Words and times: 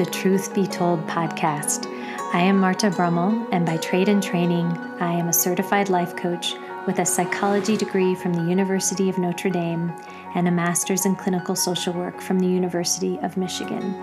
the 0.00 0.06
Truth 0.06 0.54
Be 0.54 0.66
Told 0.66 1.06
podcast. 1.06 1.84
I 2.32 2.40
am 2.40 2.56
Marta 2.56 2.88
Brummel, 2.88 3.46
and 3.52 3.66
by 3.66 3.76
trade 3.76 4.08
and 4.08 4.22
training, 4.22 4.64
I 4.98 5.12
am 5.12 5.28
a 5.28 5.32
certified 5.34 5.90
life 5.90 6.16
coach 6.16 6.54
with 6.86 7.00
a 7.00 7.04
psychology 7.04 7.76
degree 7.76 8.14
from 8.14 8.32
the 8.32 8.48
University 8.48 9.10
of 9.10 9.18
Notre 9.18 9.50
Dame 9.50 9.92
and 10.34 10.48
a 10.48 10.50
master's 10.50 11.04
in 11.04 11.16
clinical 11.16 11.54
social 11.54 11.92
work 11.92 12.18
from 12.22 12.38
the 12.38 12.46
University 12.46 13.18
of 13.18 13.36
Michigan. 13.36 13.94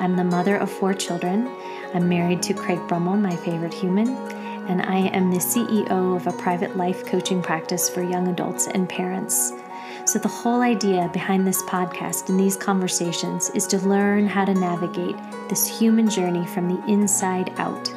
I'm 0.00 0.16
the 0.16 0.24
mother 0.24 0.56
of 0.56 0.72
four 0.72 0.92
children. 0.92 1.48
I'm 1.94 2.08
married 2.08 2.42
to 2.42 2.52
Craig 2.52 2.80
Brummel, 2.88 3.16
my 3.16 3.36
favorite 3.36 3.74
human, 3.74 4.08
and 4.66 4.82
I 4.82 5.06
am 5.10 5.30
the 5.30 5.38
CEO 5.38 6.16
of 6.16 6.26
a 6.26 6.32
private 6.32 6.76
life 6.76 7.06
coaching 7.06 7.42
practice 7.42 7.88
for 7.88 8.02
young 8.02 8.26
adults 8.26 8.66
and 8.66 8.88
parents. 8.88 9.52
So, 10.08 10.18
the 10.18 10.26
whole 10.26 10.62
idea 10.62 11.10
behind 11.12 11.46
this 11.46 11.62
podcast 11.64 12.30
and 12.30 12.40
these 12.40 12.56
conversations 12.56 13.50
is 13.50 13.66
to 13.66 13.86
learn 13.86 14.26
how 14.26 14.46
to 14.46 14.54
navigate 14.54 15.16
this 15.50 15.66
human 15.66 16.08
journey 16.08 16.46
from 16.46 16.66
the 16.66 16.82
inside 16.90 17.52
out 17.58 17.92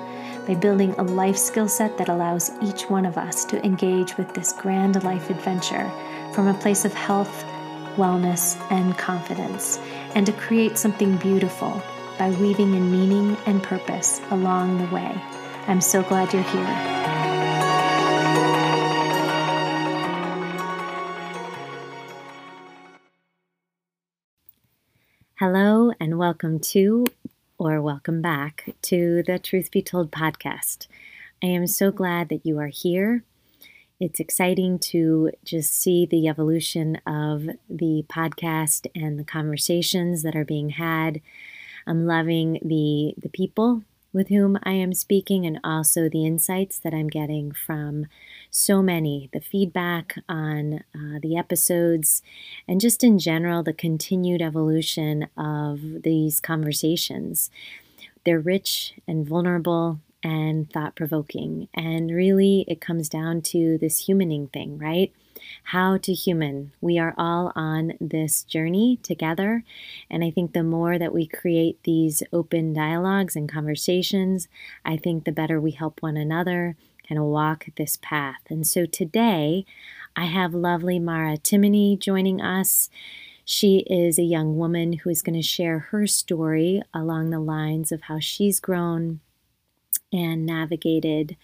by 0.45 0.55
building 0.55 0.93
a 0.97 1.03
life 1.03 1.37
skill 1.37 1.69
set 1.69 1.97
that 1.97 2.09
allows 2.09 2.51
each 2.61 2.89
one 2.89 3.05
of 3.05 3.17
us 3.17 3.45
to 3.45 3.65
engage 3.65 4.17
with 4.17 4.33
this 4.33 4.51
grand 4.51 5.01
life 5.05 5.29
adventure 5.29 5.89
from 6.33 6.47
a 6.47 6.53
place 6.53 6.83
of 6.83 6.93
health, 6.93 7.45
wellness, 7.95 8.59
and 8.69 8.97
confidence, 8.97 9.79
and 10.13 10.25
to 10.25 10.33
create 10.33 10.77
something 10.77 11.15
beautiful 11.15 11.81
by 12.19 12.29
weaving 12.31 12.75
in 12.75 12.91
meaning 12.91 13.37
and 13.45 13.63
purpose 13.63 14.19
along 14.31 14.79
the 14.79 14.93
way. 14.93 15.15
I'm 15.65 15.79
so 15.79 16.03
glad 16.03 16.33
you're 16.33 16.43
here. 16.43 17.10
Hello, 25.41 25.91
and 25.99 26.19
welcome 26.19 26.59
to, 26.59 27.07
or 27.57 27.81
welcome 27.81 28.21
back 28.21 28.75
to 28.83 29.23
the 29.25 29.39
Truth 29.39 29.71
Be 29.71 29.81
Told 29.81 30.11
podcast. 30.11 30.85
I 31.41 31.47
am 31.47 31.65
so 31.65 31.89
glad 31.89 32.29
that 32.29 32.45
you 32.45 32.59
are 32.59 32.67
here. 32.67 33.23
It's 33.99 34.19
exciting 34.19 34.77
to 34.91 35.31
just 35.43 35.73
see 35.73 36.05
the 36.05 36.27
evolution 36.27 36.97
of 37.07 37.49
the 37.67 38.05
podcast 38.07 38.85
and 38.93 39.17
the 39.17 39.23
conversations 39.23 40.21
that 40.21 40.35
are 40.35 40.45
being 40.45 40.69
had. 40.69 41.21
I'm 41.87 42.05
loving 42.05 42.59
the 42.63 43.15
the 43.17 43.29
people 43.29 43.81
with 44.13 44.27
whom 44.27 44.59
I 44.61 44.73
am 44.73 44.93
speaking 44.93 45.47
and 45.47 45.59
also 45.63 46.07
the 46.07 46.23
insights 46.23 46.77
that 46.77 46.93
I'm 46.93 47.07
getting 47.07 47.51
from 47.51 48.05
so 48.51 48.81
many, 48.81 49.29
the 49.31 49.39
feedback 49.39 50.17
on 50.27 50.83
uh, 50.93 51.19
the 51.21 51.37
episodes, 51.37 52.21
and 52.67 52.81
just 52.81 53.03
in 53.03 53.17
general, 53.17 53.63
the 53.63 53.73
continued 53.73 54.41
evolution 54.41 55.27
of 55.37 56.03
these 56.03 56.39
conversations. 56.41 57.49
They're 58.25 58.39
rich 58.39 58.93
and 59.07 59.25
vulnerable 59.25 59.99
and 60.23 60.71
thought 60.71 60.95
provoking. 60.95 61.67
And 61.73 62.11
really, 62.11 62.65
it 62.67 62.81
comes 62.81 63.09
down 63.09 63.41
to 63.43 63.77
this 63.77 64.05
humaning 64.05 64.51
thing, 64.51 64.77
right? 64.77 65.11
How 65.65 65.97
to 65.97 66.13
human. 66.13 66.71
We 66.81 66.99
are 66.99 67.15
all 67.17 67.51
on 67.55 67.93
this 67.99 68.43
journey 68.43 68.99
together. 69.01 69.63
And 70.09 70.23
I 70.23 70.29
think 70.29 70.53
the 70.53 70.61
more 70.61 70.99
that 70.99 71.13
we 71.13 71.25
create 71.25 71.81
these 71.83 72.21
open 72.31 72.73
dialogues 72.73 73.35
and 73.35 73.51
conversations, 73.51 74.47
I 74.85 74.97
think 74.97 75.23
the 75.23 75.31
better 75.31 75.59
we 75.59 75.71
help 75.71 76.03
one 76.03 76.17
another 76.17 76.75
of 77.19 77.25
walk 77.25 77.67
this 77.75 77.97
path. 78.01 78.41
And 78.49 78.65
so 78.65 78.85
today, 78.85 79.65
I 80.15 80.25
have 80.25 80.53
lovely 80.53 80.99
Mara 80.99 81.37
Timmeney 81.37 81.97
joining 81.97 82.41
us. 82.41 82.89
She 83.45 83.79
is 83.87 84.19
a 84.19 84.23
young 84.23 84.57
woman 84.57 84.93
who 84.93 85.09
is 85.09 85.21
going 85.21 85.35
to 85.35 85.41
share 85.41 85.79
her 85.79 86.07
story 86.07 86.81
along 86.93 87.29
the 87.29 87.39
lines 87.39 87.91
of 87.91 88.03
how 88.03 88.19
she's 88.19 88.59
grown 88.59 89.19
and 90.13 90.45
navigated 90.45 91.37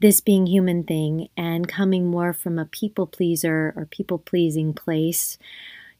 this 0.00 0.20
being 0.20 0.46
human 0.46 0.82
thing 0.82 1.28
and 1.36 1.68
coming 1.68 2.06
more 2.06 2.32
from 2.32 2.58
a 2.58 2.64
people 2.64 3.06
pleaser 3.06 3.72
or 3.76 3.86
people 3.86 4.18
pleasing 4.18 4.74
place 4.74 5.38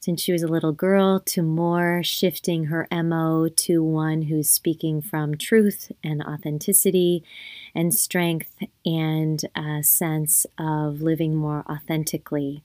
since 0.03 0.21
she 0.21 0.33
was 0.33 0.43
a 0.43 0.49
little 0.49 0.73
girl 0.73 1.21
to 1.21 1.43
more 1.43 2.03
shifting 2.03 2.65
her 2.65 2.89
MO 2.91 3.49
to 3.49 3.85
one 3.85 4.23
who's 4.23 4.51
speaking 4.51 5.01
from 5.01 5.37
truth 5.37 5.93
and 6.03 6.21
authenticity 6.25 7.23
and 7.73 7.95
strength 7.95 8.57
and 8.85 9.45
a 9.55 9.81
sense 9.85 10.45
of 10.59 11.03
living 11.03 11.37
more 11.37 11.65
authentically. 11.71 12.65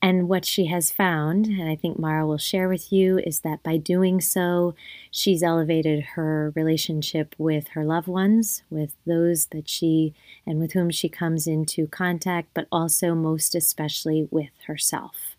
And 0.00 0.28
what 0.28 0.44
she 0.44 0.66
has 0.66 0.92
found, 0.92 1.46
and 1.46 1.68
I 1.68 1.74
think 1.74 1.98
Mara 1.98 2.24
will 2.24 2.38
share 2.38 2.68
with 2.68 2.92
you, 2.92 3.18
is 3.18 3.40
that 3.40 3.64
by 3.64 3.76
doing 3.76 4.20
so, 4.20 4.76
she's 5.10 5.42
elevated 5.42 6.04
her 6.14 6.52
relationship 6.54 7.34
with 7.38 7.68
her 7.68 7.84
loved 7.84 8.06
ones, 8.06 8.62
with 8.70 8.92
those 9.04 9.46
that 9.46 9.68
she 9.68 10.14
and 10.46 10.60
with 10.60 10.74
whom 10.74 10.90
she 10.90 11.08
comes 11.08 11.48
into 11.48 11.88
contact, 11.88 12.50
but 12.54 12.68
also 12.70 13.16
most 13.16 13.56
especially 13.56 14.28
with 14.30 14.52
herself. 14.68 15.35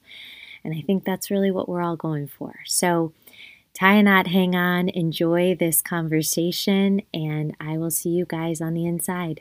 And 0.67 0.75
I 0.75 0.81
think 0.81 1.05
that's 1.05 1.31
really 1.31 1.49
what 1.49 1.69
we're 1.69 1.81
all 1.81 1.95
going 1.95 2.27
for. 2.27 2.59
So 2.65 3.13
tie 3.73 3.93
a 3.93 4.03
knot, 4.03 4.27
hang 4.27 4.53
on, 4.53 4.89
enjoy 4.89 5.55
this 5.55 5.81
conversation, 5.81 7.03
and 7.13 7.55
I 7.57 7.77
will 7.77 7.89
see 7.89 8.09
you 8.09 8.25
guys 8.25 8.59
on 8.59 8.73
the 8.73 8.85
inside. 8.85 9.39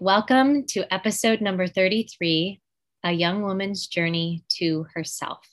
Welcome 0.00 0.64
to 0.70 0.92
episode 0.92 1.40
number 1.40 1.68
33 1.68 2.60
A 3.04 3.12
Young 3.12 3.42
Woman's 3.42 3.86
Journey 3.86 4.42
to 4.56 4.86
Herself. 4.92 5.46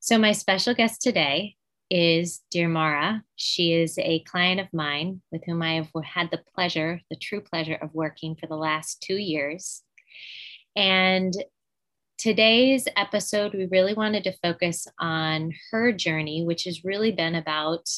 So, 0.00 0.18
my 0.18 0.32
special 0.32 0.74
guest 0.74 1.00
today 1.00 1.54
is 1.88 2.42
dear 2.50 2.66
Mara. 2.66 3.22
She 3.36 3.74
is 3.74 3.96
a 3.98 4.24
client 4.24 4.58
of 4.58 4.66
mine 4.72 5.22
with 5.30 5.44
whom 5.46 5.62
I 5.62 5.74
have 5.74 5.90
had 6.04 6.32
the 6.32 6.42
pleasure, 6.52 7.00
the 7.10 7.16
true 7.16 7.42
pleasure 7.42 7.78
of 7.80 7.94
working 7.94 8.34
for 8.34 8.48
the 8.48 8.56
last 8.56 9.00
two 9.02 9.16
years. 9.16 9.84
And 10.74 11.32
today's 12.18 12.88
episode, 12.96 13.54
we 13.54 13.66
really 13.66 13.94
wanted 13.94 14.24
to 14.24 14.38
focus 14.42 14.86
on 14.98 15.52
her 15.70 15.92
journey, 15.92 16.44
which 16.44 16.64
has 16.64 16.84
really 16.84 17.12
been 17.12 17.34
about, 17.34 17.88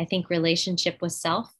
I 0.00 0.04
think, 0.04 0.30
relationship 0.30 0.98
with 1.00 1.12
self, 1.12 1.52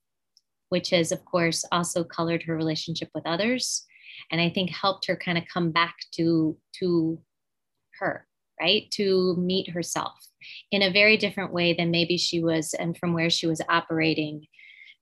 which 0.69 0.91
has, 0.91 1.12
of 1.12 1.25
course, 1.25 1.65
also 1.72 2.04
colored 2.04 2.43
her 2.44 2.56
relationship 2.56 3.09
with 3.15 3.26
others. 3.26 3.84
And 4.31 4.41
I 4.41 4.50
think 4.50 4.71
helped 4.71 5.06
her 5.06 5.16
kind 5.16 5.38
of 5.38 5.44
come 5.53 5.71
back 5.71 5.94
to, 6.16 6.56
to 6.81 7.21
her, 8.00 8.26
right? 8.60 8.91
To 8.93 9.37
meet 9.37 9.70
herself 9.70 10.15
in 10.70 10.82
a 10.82 10.93
very 10.93 11.16
different 11.16 11.53
way 11.53 11.75
than 11.75 11.91
maybe 11.91 12.16
she 12.16 12.43
was 12.43 12.75
and 12.75 12.97
from 12.97 13.12
where 13.12 13.31
she 13.31 13.47
was 13.47 13.62
operating 13.69 14.47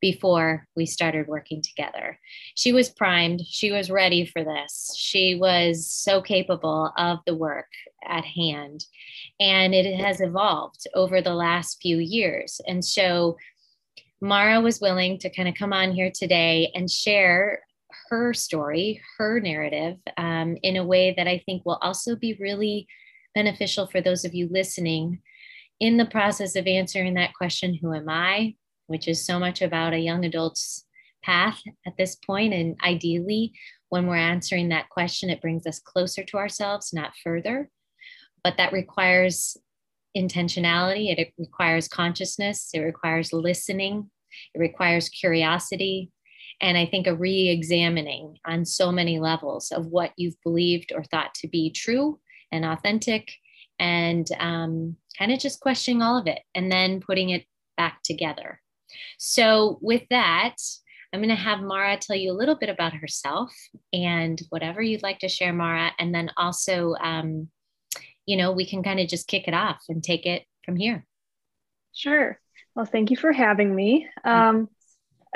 before 0.01 0.67
we 0.77 0.87
started 0.87 1.27
working 1.27 1.63
together. 1.63 2.19
She 2.55 2.73
was 2.73 2.91
primed, 2.91 3.43
she 3.47 3.73
was 3.73 3.91
ready 3.91 4.27
for 4.27 4.45
this. 4.45 4.95
She 4.97 5.35
was 5.35 5.91
so 5.91 6.21
capable 6.21 6.93
of 6.97 7.19
the 7.27 7.35
work 7.35 7.69
at 8.07 8.25
hand. 8.25 8.85
And 9.41 9.75
it 9.75 9.99
has 9.99 10.21
evolved 10.21 10.87
over 10.95 11.21
the 11.21 11.35
last 11.35 11.79
few 11.81 11.99
years. 11.99 12.61
And 12.67 12.85
so 12.85 13.37
Mara 14.21 14.61
was 14.61 14.81
willing 14.81 15.19
to 15.19 15.31
kind 15.31 15.49
of 15.49 15.55
come 15.55 15.73
on 15.73 15.93
here 15.93 16.11
today 16.15 16.71
and 16.75 16.91
share 16.91 17.61
her 18.09 18.33
story, 18.35 19.01
her 19.19 19.41
narrative, 19.41 19.97
um, 20.17 20.57
in 20.63 20.77
a 20.77 20.85
way 20.85 21.15
that 21.17 21.27
I 21.27 21.43
think 21.45 21.65
will 21.65 21.79
also 21.83 22.17
be 22.17 22.37
really 22.41 22.87
beneficial 23.35 23.87
for 23.87 24.01
those 24.01 24.25
of 24.25 24.35
you 24.35 24.49
listening 24.51 25.21
in 25.81 25.97
the 25.97 26.07
process 26.07 26.57
of 26.57 26.67
answering 26.67 27.15
that 27.15 27.35
question 27.35 27.75
Who 27.75 27.93
am 27.93 28.09
I? 28.09 28.55
Which 28.87 29.09
is 29.09 29.25
so 29.25 29.39
much 29.39 29.63
about 29.63 29.93
a 29.93 29.99
young 29.99 30.25
adult's 30.25 30.87
path 31.23 31.63
at 31.87 31.97
this 31.97 32.15
point. 32.15 32.55
And 32.55 32.77
ideally, 32.85 33.53
when 33.89 34.07
we're 34.07 34.17
answering 34.17 34.69
that 34.69 34.89
question, 34.89 35.31
it 35.31 35.41
brings 35.41 35.67
us 35.67 35.79
closer 35.79 36.25
to 36.25 36.37
ourselves, 36.37 36.93
not 36.93 37.13
further. 37.23 37.71
But 38.43 38.57
that 38.59 38.73
requires 38.73 39.57
intentionality, 40.17 41.17
it 41.17 41.33
requires 41.37 41.89
consciousness, 41.89 42.71
it 42.73 42.81
requires 42.81 43.33
listening, 43.33 44.11
it 44.55 44.59
requires 44.59 45.09
curiosity. 45.09 46.11
And 46.61 46.79
I 46.79 46.87
think 46.87 47.07
a 47.07 47.15
re 47.15 47.49
examining 47.49 48.39
on 48.47 48.65
so 48.65 48.91
many 48.91 49.19
levels 49.19 49.71
of 49.73 49.87
what 49.87 50.13
you've 50.17 50.41
believed 50.43 50.93
or 50.95 51.05
thought 51.05 51.35
to 51.37 51.49
be 51.49 51.71
true 51.71 52.19
and 52.51 52.65
authentic, 52.65 53.33
and 53.79 54.27
um, 54.39 54.97
kind 55.19 55.33
of 55.33 55.39
just 55.39 55.61
questioning 55.61 56.01
all 56.01 56.19
of 56.19 56.27
it 56.27 56.41
and 56.55 56.71
then 56.71 57.01
putting 57.01 57.31
it 57.31 57.45
back 57.77 58.03
together. 58.03 58.61
So, 59.19 59.79
with 59.81 60.03
that, 60.11 60.57
I'm 61.13 61.21
going 61.21 61.31
to 61.31 61.43
have 61.43 61.61
Mara 61.61 61.97
tell 61.97 62.17
you 62.17 62.33
a 62.33 62.35
little 62.35 62.57
bit 62.57 62.69
about 62.69 62.93
herself 62.93 63.53
and 63.93 64.41
whatever 64.51 64.83
you'd 64.83 65.03
like 65.03 65.21
to 65.21 65.29
share, 65.29 65.53
Mara. 65.53 65.93
And 65.99 66.15
then 66.15 66.31
also, 66.37 66.95
um, 67.01 67.49
you 68.27 68.37
know, 68.37 68.53
we 68.53 68.67
can 68.67 68.83
kind 68.83 69.01
of 69.01 69.09
just 69.09 69.29
kick 69.29 69.49
it 69.49 69.55
off 69.55 69.83
and 69.89 70.03
take 70.03 70.27
it 70.27 70.45
from 70.65 70.77
here. 70.77 71.07
Sure. 71.95 72.39
Well, 72.75 72.85
thank 72.85 73.11
you 73.11 73.17
for 73.17 73.33
having 73.33 73.75
me. 73.75 74.09
Um, 74.25 74.69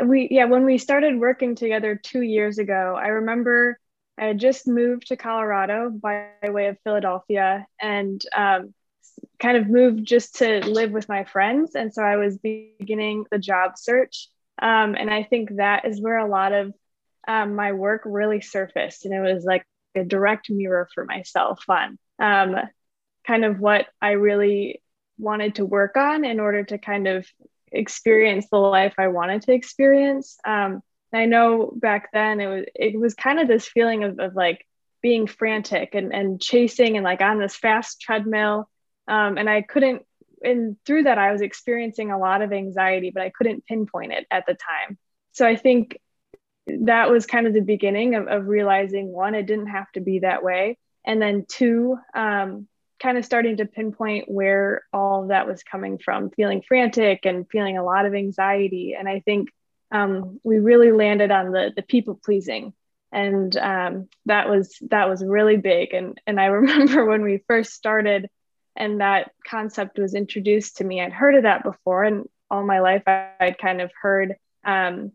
we, 0.04 0.28
yeah, 0.30 0.44
when 0.44 0.64
we 0.64 0.76
started 0.76 1.18
working 1.18 1.54
together 1.54 1.94
two 1.94 2.22
years 2.22 2.58
ago, 2.58 2.98
I 3.00 3.08
remember 3.08 3.78
I 4.18 4.26
had 4.26 4.38
just 4.38 4.68
moved 4.68 5.06
to 5.06 5.16
Colorado 5.16 5.88
by 5.88 6.28
way 6.44 6.66
of 6.66 6.76
Philadelphia. 6.84 7.66
And 7.80 8.20
um, 8.36 8.74
kind 9.38 9.56
of 9.56 9.68
moved 9.68 10.04
just 10.04 10.36
to 10.36 10.60
live 10.66 10.90
with 10.90 11.08
my 11.08 11.24
friends. 11.24 11.74
And 11.74 11.92
so 11.92 12.02
I 12.02 12.16
was 12.16 12.38
beginning 12.38 13.26
the 13.30 13.38
job 13.38 13.72
search. 13.76 14.28
Um, 14.60 14.94
and 14.94 15.10
I 15.10 15.22
think 15.22 15.56
that 15.56 15.86
is 15.86 16.00
where 16.00 16.18
a 16.18 16.28
lot 16.28 16.52
of 16.52 16.74
um, 17.26 17.54
my 17.54 17.72
work 17.72 18.02
really 18.04 18.40
surfaced. 18.40 19.04
And 19.04 19.14
it 19.14 19.20
was 19.20 19.44
like 19.44 19.64
a 19.94 20.04
direct 20.04 20.50
mirror 20.50 20.88
for 20.94 21.04
myself 21.04 21.64
on 21.68 21.98
um, 22.20 22.56
kind 23.26 23.44
of 23.44 23.58
what 23.58 23.86
I 24.00 24.12
really 24.12 24.82
wanted 25.18 25.56
to 25.56 25.66
work 25.66 25.96
on 25.96 26.24
in 26.24 26.40
order 26.40 26.64
to 26.64 26.78
kind 26.78 27.06
of 27.06 27.26
experience 27.72 28.46
the 28.50 28.58
life 28.58 28.94
I 28.98 29.08
wanted 29.08 29.42
to 29.42 29.52
experience. 29.52 30.36
Um, 30.46 30.82
I 31.12 31.26
know 31.26 31.72
back 31.74 32.10
then 32.12 32.40
it 32.40 32.46
was 32.46 32.64
it 32.74 32.98
was 32.98 33.14
kind 33.14 33.40
of 33.40 33.48
this 33.48 33.66
feeling 33.66 34.04
of, 34.04 34.18
of 34.18 34.34
like 34.34 34.64
being 35.02 35.26
frantic 35.26 35.94
and, 35.94 36.14
and 36.14 36.40
chasing 36.40 36.96
and 36.96 37.04
like 37.04 37.20
on 37.20 37.38
this 37.38 37.56
fast 37.56 38.00
treadmill. 38.00 38.68
Um, 39.10 39.36
and 39.38 39.50
I 39.50 39.62
couldn't 39.62 40.06
and 40.42 40.76
through 40.86 41.02
that 41.02 41.18
I 41.18 41.32
was 41.32 41.42
experiencing 41.42 42.10
a 42.10 42.18
lot 42.18 42.40
of 42.40 42.52
anxiety, 42.52 43.10
but 43.10 43.22
I 43.22 43.30
couldn't 43.30 43.66
pinpoint 43.66 44.12
it 44.12 44.26
at 44.30 44.46
the 44.46 44.54
time. 44.54 44.96
So 45.32 45.46
I 45.46 45.56
think 45.56 45.98
that 46.66 47.10
was 47.10 47.26
kind 47.26 47.46
of 47.46 47.52
the 47.52 47.60
beginning 47.60 48.14
of, 48.14 48.28
of 48.28 48.46
realizing 48.46 49.12
one, 49.12 49.34
it 49.34 49.46
didn't 49.46 49.66
have 49.66 49.90
to 49.92 50.00
be 50.00 50.20
that 50.20 50.42
way. 50.42 50.78
And 51.04 51.20
then 51.20 51.44
two, 51.48 51.98
um, 52.14 52.68
kind 53.02 53.18
of 53.18 53.24
starting 53.24 53.56
to 53.58 53.66
pinpoint 53.66 54.30
where 54.30 54.82
all 54.92 55.28
that 55.28 55.46
was 55.46 55.62
coming 55.62 55.98
from, 55.98 56.30
feeling 56.30 56.62
frantic 56.66 57.24
and 57.24 57.48
feeling 57.50 57.78
a 57.78 57.84
lot 57.84 58.06
of 58.06 58.14
anxiety. 58.14 58.94
And 58.98 59.08
I 59.08 59.20
think 59.20 59.48
um, 59.90 60.40
we 60.44 60.58
really 60.58 60.92
landed 60.92 61.30
on 61.30 61.50
the 61.50 61.72
the 61.74 61.82
people 61.82 62.20
pleasing, 62.22 62.72
and 63.10 63.56
um, 63.56 64.08
that 64.26 64.48
was 64.48 64.76
that 64.90 65.08
was 65.08 65.24
really 65.24 65.56
big. 65.56 65.94
And 65.94 66.20
and 66.26 66.40
I 66.40 66.44
remember 66.60 67.06
when 67.06 67.22
we 67.22 67.42
first 67.48 67.72
started, 67.72 68.28
and 68.76 69.00
that 69.00 69.32
concept 69.46 69.98
was 69.98 70.14
introduced 70.14 70.78
to 70.78 70.84
me. 70.84 71.00
I'd 71.00 71.12
heard 71.12 71.34
of 71.34 71.42
that 71.44 71.62
before, 71.62 72.04
and 72.04 72.28
all 72.50 72.64
my 72.64 72.80
life 72.80 73.02
I, 73.06 73.30
would 73.40 73.58
kind 73.58 73.80
of 73.80 73.90
heard 74.00 74.36
um, 74.64 75.12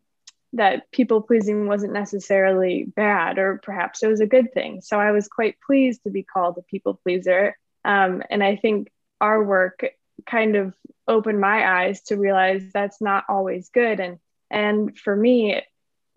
that 0.54 0.90
people 0.92 1.22
pleasing 1.22 1.68
wasn't 1.68 1.94
necessarily 1.94 2.86
bad, 2.96 3.38
or 3.38 3.60
perhaps 3.64 4.04
it 4.04 4.08
was 4.08 4.22
a 4.22 4.28
good 4.28 4.54
thing. 4.54 4.82
So 4.82 5.00
I 5.00 5.12
was 5.12 5.28
quite 5.28 5.58
pleased 5.66 6.04
to 6.04 6.10
be 6.10 6.24
called 6.24 6.58
a 6.58 6.62
people 6.62 7.00
pleaser 7.04 7.56
um, 7.86 8.24
and 8.30 8.44
I 8.44 8.56
think 8.58 8.92
our 9.22 9.42
work 9.42 9.86
kind 10.26 10.56
of 10.56 10.74
opened 11.08 11.40
my 11.40 11.84
eyes 11.84 12.02
to 12.04 12.18
realize 12.18 12.64
that's 12.74 13.00
not 13.00 13.26
always 13.30 13.70
good. 13.70 14.00
And 14.00 14.18
and 14.50 14.98
for 14.98 15.16
me, 15.16 15.62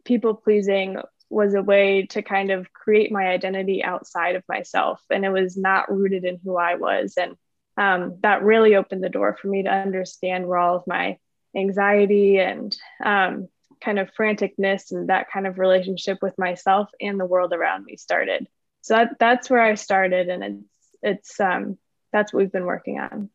people 0.05 0.35
pleasing 0.35 0.97
was 1.31 1.55
a 1.55 1.63
way 1.63 2.07
to 2.07 2.23
kind 2.23 2.51
of 2.51 2.73
create 2.73 3.13
my 3.13 3.27
identity 3.27 3.85
outside 3.85 4.37
of 4.37 4.45
myself, 4.49 5.03
and 5.11 5.25
it 5.25 5.31
was 5.31 5.57
not 5.57 5.91
rooted 5.95 6.25
in 6.25 6.41
who 6.43 6.57
I 6.57 6.77
was. 6.77 7.15
And 7.17 7.37
um, 7.77 8.19
that 8.23 8.43
really 8.43 8.77
opened 8.77 9.05
the 9.05 9.09
door 9.09 9.37
for 9.41 9.49
me 9.49 9.63
to 9.63 9.71
understand 9.71 10.47
where 10.47 10.59
all 10.59 10.77
of 10.77 10.87
my 10.87 11.19
anxiety 11.57 12.39
and 12.39 12.77
um, 13.05 13.49
kind 13.81 13.99
of 13.99 14.11
franticness 14.19 14.91
and 14.91 15.09
that 15.09 15.31
kind 15.31 15.47
of 15.47 15.59
relationship 15.59 16.19
with 16.23 16.37
myself 16.39 16.89
and 17.01 17.19
the 17.19 17.27
world 17.27 17.53
around 17.53 17.85
me 17.85 17.97
started. 17.97 18.49
So 18.81 18.95
that, 18.95 19.19
that's 19.19 19.51
where 19.51 19.63
I 19.63 19.75
started, 19.75 20.29
and 20.29 20.45
it's 20.45 20.89
it's 21.03 21.41
um, 21.41 21.79
that's 22.13 22.33
what 22.33 22.41
we've 22.41 22.53
been 22.53 22.65
working 22.65 22.99
on. 22.99 23.31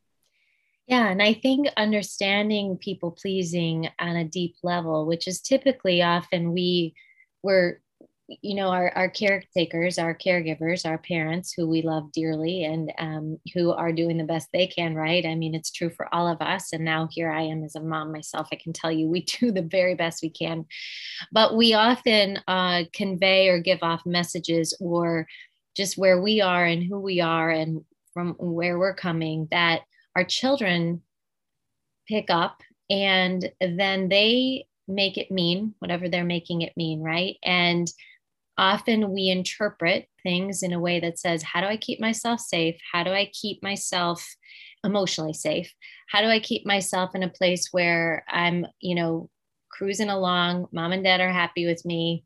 Yeah, 0.87 1.09
and 1.09 1.21
I 1.21 1.33
think 1.33 1.67
understanding 1.77 2.77
people 2.77 3.11
pleasing 3.11 3.89
on 3.99 4.15
a 4.15 4.25
deep 4.25 4.55
level, 4.63 5.05
which 5.05 5.27
is 5.27 5.39
typically 5.39 6.01
often 6.01 6.53
we 6.53 6.95
were, 7.43 7.81
you 8.27 8.55
know, 8.55 8.69
our, 8.69 8.89
our 8.95 9.09
caretakers, 9.09 9.99
our 9.99 10.15
caregivers, 10.17 10.85
our 10.85 10.97
parents 10.97 11.53
who 11.55 11.67
we 11.67 11.81
love 11.81 12.11
dearly 12.13 12.63
and 12.63 12.91
um, 12.97 13.37
who 13.53 13.71
are 13.71 13.91
doing 13.91 14.17
the 14.17 14.23
best 14.23 14.47
they 14.53 14.65
can, 14.65 14.95
right? 14.95 15.25
I 15.25 15.35
mean, 15.35 15.53
it's 15.53 15.71
true 15.71 15.89
for 15.89 16.13
all 16.15 16.27
of 16.27 16.41
us. 16.41 16.71
And 16.73 16.85
now 16.85 17.07
here 17.11 17.29
I 17.29 17.41
am 17.41 17.63
as 17.63 17.75
a 17.75 17.81
mom 17.81 18.11
myself, 18.11 18.47
I 18.51 18.55
can 18.55 18.73
tell 18.73 18.91
you 18.91 19.07
we 19.07 19.21
do 19.39 19.51
the 19.51 19.61
very 19.61 19.93
best 19.93 20.23
we 20.23 20.29
can. 20.29 20.65
But 21.31 21.55
we 21.55 21.73
often 21.73 22.39
uh, 22.47 22.83
convey 22.93 23.49
or 23.49 23.59
give 23.59 23.79
off 23.81 24.05
messages 24.05 24.75
or 24.79 25.27
just 25.75 25.97
where 25.97 26.21
we 26.21 26.39
are 26.41 26.65
and 26.65 26.83
who 26.83 26.99
we 26.99 27.19
are 27.19 27.49
and 27.49 27.83
from 28.13 28.35
where 28.39 28.77
we're 28.77 28.95
coming 28.95 29.47
that 29.51 29.81
our 30.15 30.23
children 30.23 31.01
pick 32.07 32.29
up 32.29 32.61
and 32.89 33.49
then 33.59 34.09
they 34.09 34.65
make 34.87 35.17
it 35.17 35.31
mean 35.31 35.73
whatever 35.79 36.09
they're 36.09 36.23
making 36.23 36.61
it 36.61 36.73
mean 36.75 37.01
right? 37.01 37.35
And 37.43 37.87
often 38.57 39.11
we 39.11 39.29
interpret 39.29 40.07
things 40.21 40.61
in 40.61 40.73
a 40.73 40.79
way 40.79 40.99
that 40.99 41.17
says 41.17 41.41
how 41.41 41.59
do 41.61 41.67
i 41.67 41.77
keep 41.77 41.99
myself 41.99 42.39
safe? 42.39 42.75
How 42.91 43.03
do 43.03 43.11
i 43.11 43.29
keep 43.33 43.63
myself 43.63 44.25
emotionally 44.83 45.33
safe? 45.33 45.73
How 46.07 46.21
do 46.21 46.27
i 46.27 46.39
keep 46.39 46.65
myself 46.65 47.15
in 47.15 47.23
a 47.23 47.29
place 47.29 47.69
where 47.71 48.23
i'm 48.29 48.65
you 48.79 48.95
know 48.95 49.29
cruising 49.69 50.09
along 50.09 50.67
mom 50.71 50.91
and 50.91 51.03
dad 51.03 51.19
are 51.19 51.31
happy 51.31 51.65
with 51.65 51.83
me 51.83 52.23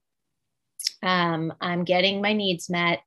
um, 1.02 1.54
i'm 1.62 1.86
getting 1.86 2.22
my 2.22 2.34
needs 2.34 2.70
met 2.70 3.00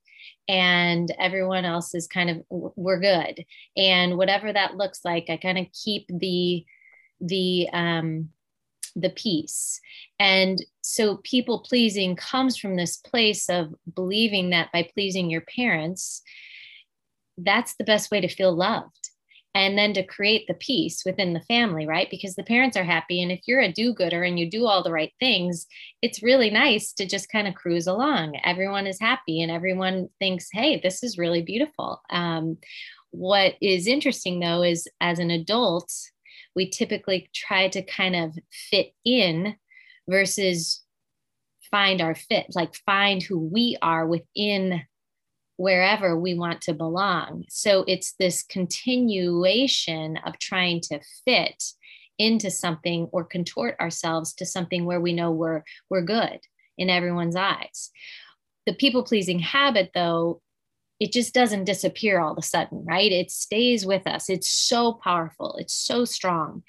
and 0.50 1.14
everyone 1.20 1.64
else 1.64 1.94
is 1.94 2.08
kind 2.08 2.29
of 2.29 2.43
we're 2.50 2.99
good. 2.99 3.44
And 3.76 4.19
whatever 4.19 4.52
that 4.52 4.76
looks 4.76 5.00
like 5.05 5.26
i 5.31 5.37
kind 5.37 5.58
of 5.58 5.67
keep 5.73 6.06
the 6.08 6.64
the 7.20 7.69
um 7.73 8.31
the 8.96 9.10
peace 9.10 9.81
and 10.19 10.64
so 10.82 11.19
people 11.19 11.60
pleasing 11.60 12.16
comes 12.16 12.56
from 12.56 12.76
this 12.76 12.96
place 12.96 13.48
of 13.48 13.75
believing 13.94 14.50
that 14.50 14.70
by 14.72 14.88
pleasing 14.94 15.31
your 15.31 15.42
parents 15.42 16.22
that's 17.38 17.75
the 17.76 17.84
best 17.84 18.10
way 18.10 18.20
to 18.20 18.28
feel 18.28 18.54
loved 18.54 19.10
and 19.54 19.76
then 19.76 19.92
to 19.94 20.02
create 20.02 20.46
the 20.46 20.54
peace 20.54 21.02
within 21.04 21.32
the 21.32 21.40
family, 21.40 21.87
right? 21.87 22.08
Because 22.08 22.37
the 22.37 22.44
parents 22.44 22.76
are 22.76 22.84
happy. 22.84 23.20
And 23.20 23.32
if 23.32 23.40
you're 23.46 23.60
a 23.60 23.72
do 23.72 23.92
gooder 23.92 24.22
and 24.22 24.38
you 24.38 24.48
do 24.48 24.66
all 24.66 24.82
the 24.82 24.92
right 24.92 25.12
things, 25.19 25.66
it's 26.02 26.22
really 26.22 26.50
nice 26.50 26.92
to 26.94 27.06
just 27.06 27.31
kind 27.31 27.48
of 27.48 27.54
cruise 27.54 27.88
along. 27.88 28.38
Everyone 28.44 28.87
is 28.87 29.00
happy 29.00 29.42
and 29.42 29.50
everyone 29.50 30.08
thinks, 30.20 30.48
hey, 30.52 30.81
this 30.81 31.02
is 31.02 31.19
really 31.19 31.42
beautiful. 31.42 32.00
Um, 32.10 32.58
what 33.10 33.54
is 33.60 33.88
interesting 33.88 34.38
though 34.38 34.62
is 34.62 34.87
as 35.00 35.19
an 35.19 35.32
adult, 35.32 35.92
we 36.54 36.69
typically 36.69 37.30
try 37.35 37.69
to 37.69 37.83
kind 37.83 38.16
of 38.16 38.37
fit 38.50 38.92
in 39.04 39.57
versus 40.09 40.83
find 41.71 42.00
our 42.00 42.14
fit, 42.14 42.47
like 42.54 42.75
find 42.87 43.23
who 43.23 43.38
we 43.38 43.76
are 43.80 44.07
within 44.07 44.83
wherever 45.57 46.19
we 46.19 46.35
want 46.35 46.62
to 46.62 46.73
belong. 46.73 47.45
So 47.50 47.85
it's 47.87 48.14
this 48.19 48.42
continuation 48.42 50.16
of 50.25 50.38
trying 50.38 50.80
to 50.83 51.00
fit 51.26 51.62
into 52.19 52.50
something 52.50 53.09
or 53.12 53.25
contort 53.25 53.76
ourselves 53.80 54.33
to 54.35 54.47
something 54.47 54.85
where 54.85 55.00
we 55.00 55.12
know 55.12 55.30
we're 55.30 55.62
we're 55.88 56.02
good 56.02 56.38
in 56.78 56.90
everyone's 56.90 57.37
eyes. 57.37 57.90
The 58.66 58.75
people 58.75 59.02
pleasing 59.02 59.38
habit 59.38 59.90
though 59.95 60.40
it 61.00 61.12
just 61.12 61.35
doesn't 61.35 61.64
disappear 61.64 62.21
all 62.21 62.33
of 62.33 62.38
a 62.38 62.42
sudden, 62.42 62.85
right? 62.87 63.11
It 63.11 63.30
stays 63.30 63.87
with 63.87 64.07
us. 64.07 64.28
It's 64.28 64.50
so 64.50 64.92
powerful. 64.92 65.57
It's 65.59 65.75
so 65.75 66.04
strong. 66.04 66.62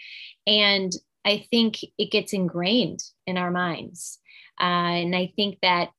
And 0.47 0.91
I 1.25 1.45
think 1.51 1.79
it 1.97 2.11
gets 2.11 2.33
ingrained 2.33 3.03
in 3.27 3.37
our 3.37 3.51
minds. 3.51 4.19
Uh, 4.59 5.03
and 5.03 5.15
I 5.15 5.33
think 5.35 5.59
that 5.61 5.89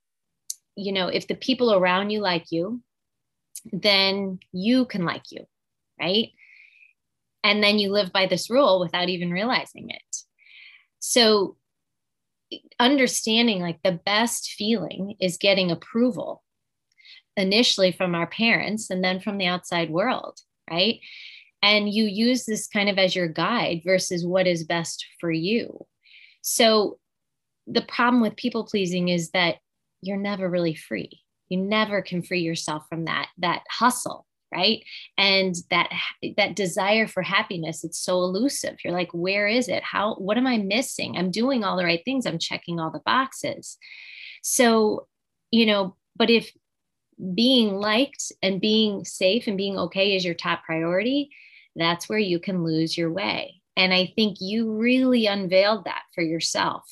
you 0.77 0.93
know, 0.93 1.09
if 1.09 1.27
the 1.27 1.35
people 1.35 1.75
around 1.75 2.11
you 2.11 2.21
like 2.21 2.51
you, 2.51 2.83
then 3.73 4.39
you 4.53 4.87
can 4.87 5.05
like 5.05 5.31
you, 5.31 5.47
right? 6.01 6.31
And 7.45 7.63
then 7.63 7.79
you 7.79 7.91
live 7.91 8.13
by 8.13 8.27
this 8.27 8.51
rule 8.51 8.81
without 8.81 9.09
even 9.09 9.31
realizing 9.31 9.91
it. 9.91 10.17
So, 11.01 11.57
understanding 12.79 13.61
like 13.61 13.83
the 13.83 14.01
best 14.05 14.51
feeling 14.51 15.17
is 15.21 15.39
getting 15.39 15.71
approval 15.71 16.43
initially 17.37 17.93
from 17.93 18.15
our 18.15 18.27
parents 18.27 18.91
and 18.91 19.03
then 19.03 19.21
from 19.21 19.39
the 19.39 19.47
outside 19.47 19.91
world, 19.91 20.39
right? 20.71 21.01
And 21.63 21.93
you 21.93 22.05
use 22.05 22.45
this 22.45 22.67
kind 22.67 22.89
of 22.89 22.99
as 22.99 23.15
your 23.15 23.29
guide 23.29 23.83
versus 23.85 24.27
what 24.27 24.47
is 24.47 24.65
best 24.65 25.07
for 25.21 25.31
you. 25.31 25.87
So, 26.43 26.99
the 27.69 27.83
problem 27.83 28.21
with 28.21 28.35
people 28.35 28.65
pleasing 28.65 29.09
is 29.09 29.31
that 29.31 29.57
you're 30.03 30.17
never 30.17 30.51
really 30.51 30.75
free. 30.75 31.21
You 31.49 31.59
never 31.59 32.03
can 32.03 32.23
free 32.23 32.41
yourself 32.41 32.85
from 32.89 33.05
that 33.05 33.29
that 33.39 33.63
hustle, 33.71 34.27
right? 34.53 34.83
And 35.17 35.55
that 35.71 35.91
that 36.37 36.57
desire 36.57 37.07
for 37.07 37.23
happiness, 37.23 37.85
it's 37.85 38.01
so 38.01 38.23
elusive. 38.23 38.79
You're 38.83 38.93
like, 38.93 39.11
where 39.13 39.47
is 39.47 39.69
it? 39.69 39.85
How 39.85 40.17
what 40.17 40.37
am 40.37 40.47
I 40.47 40.59
missing? 40.59 41.17
I'm 41.17 41.31
doing 41.31 41.63
all 41.63 41.77
the 41.77 41.85
right 41.85 42.03
things. 42.05 42.27
I'm 42.27 42.39
checking 42.39 42.81
all 42.81 42.91
the 42.91 43.03
boxes. 43.07 43.79
So, 44.43 45.07
you 45.53 45.67
know, 45.67 45.95
but 46.17 46.31
if 46.31 46.53
being 47.35 47.75
liked 47.75 48.33
and 48.43 48.61
being 48.61 49.05
safe 49.05 49.47
and 49.47 49.57
being 49.57 49.79
okay 49.79 50.17
is 50.17 50.25
your 50.25 50.35
top 50.35 50.65
priority, 50.65 51.31
that's 51.77 52.09
where 52.09 52.19
you 52.19 52.39
can 52.39 52.65
lose 52.65 52.97
your 52.97 53.13
way. 53.13 53.63
And 53.77 53.95
I 53.95 54.13
think 54.15 54.39
you 54.41 54.73
really 54.73 55.27
unveiled 55.27 55.85
that 55.85 56.03
for 56.15 56.23
yourself 56.23 56.85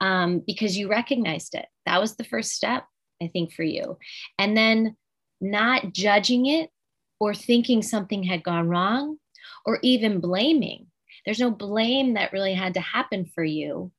um, 0.00 0.42
because 0.46 0.76
you 0.76 0.88
recognized 0.88 1.54
it. 1.54 1.66
That 1.84 2.00
was 2.00 2.16
the 2.16 2.24
first 2.24 2.52
step, 2.52 2.84
I 3.22 3.28
think, 3.28 3.52
for 3.52 3.62
you. 3.62 3.98
And 4.38 4.56
then 4.56 4.96
not 5.40 5.92
judging 5.92 6.46
it 6.46 6.70
or 7.20 7.34
thinking 7.34 7.82
something 7.82 8.22
had 8.22 8.42
gone 8.42 8.68
wrong 8.68 9.18
or 9.64 9.78
even 9.82 10.20
blaming. 10.20 10.86
There's 11.24 11.40
no 11.40 11.50
blame 11.50 12.14
that 12.14 12.32
really 12.32 12.54
had 12.54 12.74
to 12.74 12.80
happen 12.80 13.26
for 13.26 13.44
you 13.44 13.92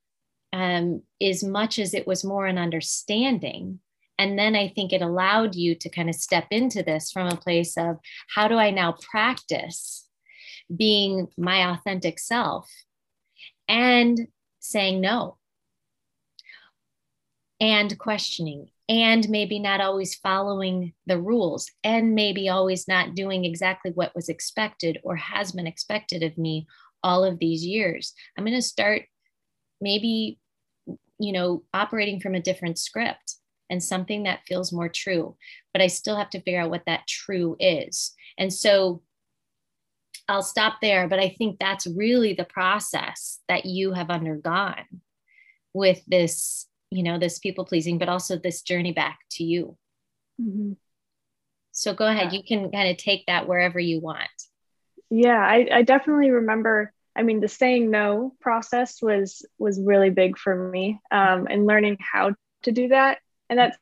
um, 0.53 1.03
as 1.22 1.43
much 1.43 1.79
as 1.79 1.93
it 1.93 2.07
was 2.07 2.24
more 2.24 2.46
an 2.46 2.57
understanding. 2.57 3.79
And 4.19 4.38
then 4.38 4.55
I 4.55 4.69
think 4.69 4.91
it 4.91 5.01
allowed 5.01 5.55
you 5.55 5.75
to 5.75 5.89
kind 5.89 6.09
of 6.09 6.15
step 6.15 6.47
into 6.51 6.83
this 6.83 7.12
from 7.12 7.27
a 7.27 7.38
place 7.38 7.77
of 7.77 7.97
how 8.33 8.47
do 8.47 8.55
I 8.55 8.71
now 8.71 8.93
practice 8.93 10.07
being 10.75 11.27
my 11.38 11.71
authentic 11.71 12.19
self 12.19 12.69
and 13.67 14.27
saying 14.59 15.01
no? 15.01 15.38
And 17.59 17.97
questioning 17.97 18.69
and 18.89 19.27
maybe 19.29 19.59
not 19.59 19.81
always 19.81 20.15
following 20.15 20.93
the 21.05 21.19
rules 21.19 21.69
and 21.83 22.15
maybe 22.15 22.50
always 22.50 22.88
not 22.88 23.15
doing 23.15 23.45
exactly 23.45 23.91
what 23.91 24.15
was 24.15 24.29
expected 24.29 25.00
or 25.03 25.15
has 25.15 25.51
been 25.51 25.67
expected 25.67 26.24
of 26.24 26.38
me 26.38 26.67
all 27.03 27.24
of 27.24 27.39
these 27.39 27.65
years. 27.65 28.13
I'm 28.38 28.45
going 28.45 28.55
to 28.55 28.62
start 28.62 29.03
maybe 29.81 30.39
you 31.19 31.31
know 31.31 31.63
operating 31.74 32.19
from 32.19 32.36
a 32.36 32.41
different 32.41 32.77
script 32.77 33.36
and 33.69 33.83
something 33.83 34.24
that 34.24 34.45
feels 34.47 34.71
more 34.74 34.89
true 34.89 35.36
but 35.74 35.81
i 35.81 35.88
still 35.88 36.15
have 36.15 36.29
to 36.29 36.41
figure 36.41 36.62
out 36.62 36.69
what 36.71 36.86
that 36.86 37.07
true 37.07 37.55
is. 37.59 38.13
And 38.38 38.53
so 38.53 39.01
i'll 40.29 40.43
stop 40.43 40.75
there 40.81 41.07
but 41.07 41.19
i 41.19 41.29
think 41.29 41.57
that's 41.59 41.88
really 41.88 42.33
the 42.33 42.45
process 42.45 43.39
that 43.47 43.65
you 43.65 43.93
have 43.93 44.09
undergone 44.09 45.01
with 45.74 46.01
this 46.07 46.67
you 46.91 47.03
know 47.03 47.19
this 47.19 47.39
people 47.39 47.65
pleasing 47.65 47.97
but 47.97 48.09
also 48.09 48.38
this 48.38 48.62
journey 48.62 48.91
back 48.91 49.19
to 49.31 49.43
you. 49.43 49.77
Mm-hmm. 50.41 50.74
so 51.71 51.93
go 51.93 52.05
ahead. 52.05 52.31
Yeah. 52.31 52.39
you 52.39 52.43
can 52.43 52.71
kind 52.71 52.89
of 52.89 52.97
take 52.97 53.25
that 53.25 53.47
wherever 53.47 53.79
you 53.79 54.00
want. 54.00 54.29
Yeah 55.09 55.39
I, 55.39 55.67
I 55.71 55.81
definitely 55.83 56.31
remember 56.31 56.93
i 57.15 57.24
mean 57.24 57.39
the 57.39 57.47
saying 57.47 57.89
no 57.89 58.33
process 58.39 59.01
was 59.01 59.45
was 59.57 59.79
really 59.81 60.09
big 60.09 60.38
for 60.38 60.69
me 60.69 61.00
um, 61.12 61.47
and 61.50 61.65
learning 61.65 61.97
how 62.00 62.33
to 62.63 62.71
do 62.71 62.89
that 62.89 63.19
and 63.50 63.60
that's 63.60 63.77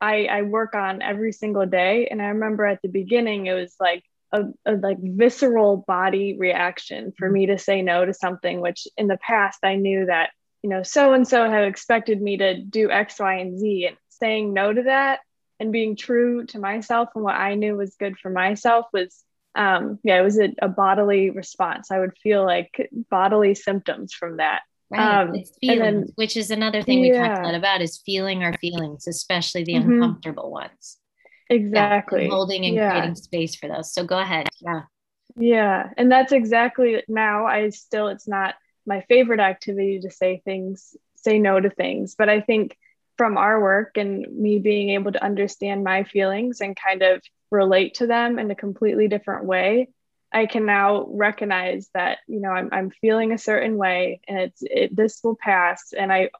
I, 0.00 0.24
I 0.24 0.42
work 0.42 0.74
on 0.74 1.02
every 1.02 1.32
single 1.32 1.66
day 1.66 2.08
and 2.10 2.22
i 2.22 2.26
remember 2.26 2.64
at 2.64 2.80
the 2.82 2.88
beginning 2.88 3.46
it 3.46 3.52
was 3.52 3.74
like 3.78 4.04
a, 4.32 4.44
a, 4.64 4.72
like 4.72 4.98
visceral 5.00 5.84
body 5.86 6.36
reaction 6.38 7.12
for 7.18 7.28
me 7.28 7.46
to 7.46 7.58
say 7.58 7.82
no 7.82 8.04
to 8.04 8.14
something 8.14 8.60
which 8.60 8.86
in 8.96 9.06
the 9.06 9.18
past 9.18 9.58
i 9.62 9.74
knew 9.74 10.06
that 10.06 10.30
you 10.62 10.70
know, 10.70 10.82
so 10.82 11.14
and 11.14 11.26
so 11.26 11.48
have 11.48 11.64
expected 11.64 12.20
me 12.20 12.36
to 12.38 12.60
do 12.60 12.90
X, 12.90 13.18
Y, 13.18 13.34
and 13.34 13.58
Z. 13.58 13.86
And 13.86 13.96
saying 14.08 14.52
no 14.52 14.72
to 14.72 14.82
that 14.82 15.20
and 15.58 15.72
being 15.72 15.96
true 15.96 16.44
to 16.44 16.58
myself 16.58 17.08
and 17.14 17.24
what 17.24 17.36
I 17.36 17.54
knew 17.54 17.76
was 17.76 17.96
good 17.98 18.18
for 18.18 18.28
myself 18.30 18.86
was, 18.92 19.24
um, 19.54 19.98
yeah, 20.04 20.20
it 20.20 20.22
was 20.22 20.38
a, 20.38 20.50
a 20.60 20.68
bodily 20.68 21.30
response. 21.30 21.90
I 21.90 21.98
would 21.98 22.16
feel 22.18 22.44
like 22.44 22.90
bodily 23.10 23.54
symptoms 23.54 24.12
from 24.12 24.36
that. 24.36 24.60
Right. 24.90 25.20
Um, 25.20 25.34
it's 25.36 25.56
feelings, 25.60 25.80
then, 25.80 26.12
which 26.16 26.36
is 26.36 26.50
another 26.50 26.82
thing 26.82 27.00
we 27.00 27.12
talked 27.12 27.38
a 27.38 27.42
lot 27.42 27.54
about 27.54 27.80
is 27.80 28.02
feeling 28.04 28.42
our 28.42 28.54
feelings, 28.54 29.06
especially 29.06 29.62
the 29.62 29.74
mm-hmm. 29.74 29.92
uncomfortable 29.92 30.50
ones. 30.50 30.98
Exactly. 31.48 32.24
Yeah, 32.24 32.30
holding 32.30 32.64
and 32.64 32.74
yeah. 32.74 32.90
creating 32.90 33.14
space 33.14 33.54
for 33.54 33.68
those. 33.68 33.92
So 33.92 34.04
go 34.04 34.18
ahead. 34.18 34.48
Yeah. 34.60 34.82
Yeah. 35.36 35.90
And 35.96 36.10
that's 36.10 36.32
exactly 36.32 37.02
now 37.08 37.46
I 37.46 37.70
still, 37.70 38.08
it's 38.08 38.26
not 38.26 38.56
my 38.84 39.04
favorite 39.08 39.40
activity 39.40 40.00
to 40.00 40.10
say 40.10 40.42
things, 40.44 40.96
say 41.14 41.38
no 41.38 41.60
to 41.60 41.70
things. 41.70 42.16
But 42.18 42.28
I 42.28 42.40
think 42.40 42.76
from 43.16 43.36
our 43.36 43.60
work 43.60 43.96
and 43.96 44.26
me 44.32 44.58
being 44.58 44.90
able 44.90 45.12
to 45.12 45.22
understand 45.22 45.84
my 45.84 46.04
feelings 46.04 46.60
and 46.60 46.76
kind 46.76 47.02
of 47.02 47.22
relate 47.50 47.94
to 47.94 48.06
them 48.06 48.38
in 48.38 48.50
a 48.50 48.56
completely 48.56 49.08
different 49.08 49.44
way, 49.44 49.88
I 50.32 50.46
can 50.46 50.66
now 50.66 51.06
recognize 51.08 51.88
that, 51.94 52.18
you 52.26 52.40
know, 52.40 52.50
I'm, 52.50 52.68
I'm 52.72 52.90
feeling 52.90 53.32
a 53.32 53.38
certain 53.38 53.76
way 53.76 54.20
and 54.28 54.38
it's, 54.38 54.62
it, 54.62 54.94
this 54.94 55.20
will 55.24 55.36
pass. 55.36 55.92
And 55.96 56.12
I 56.12 56.30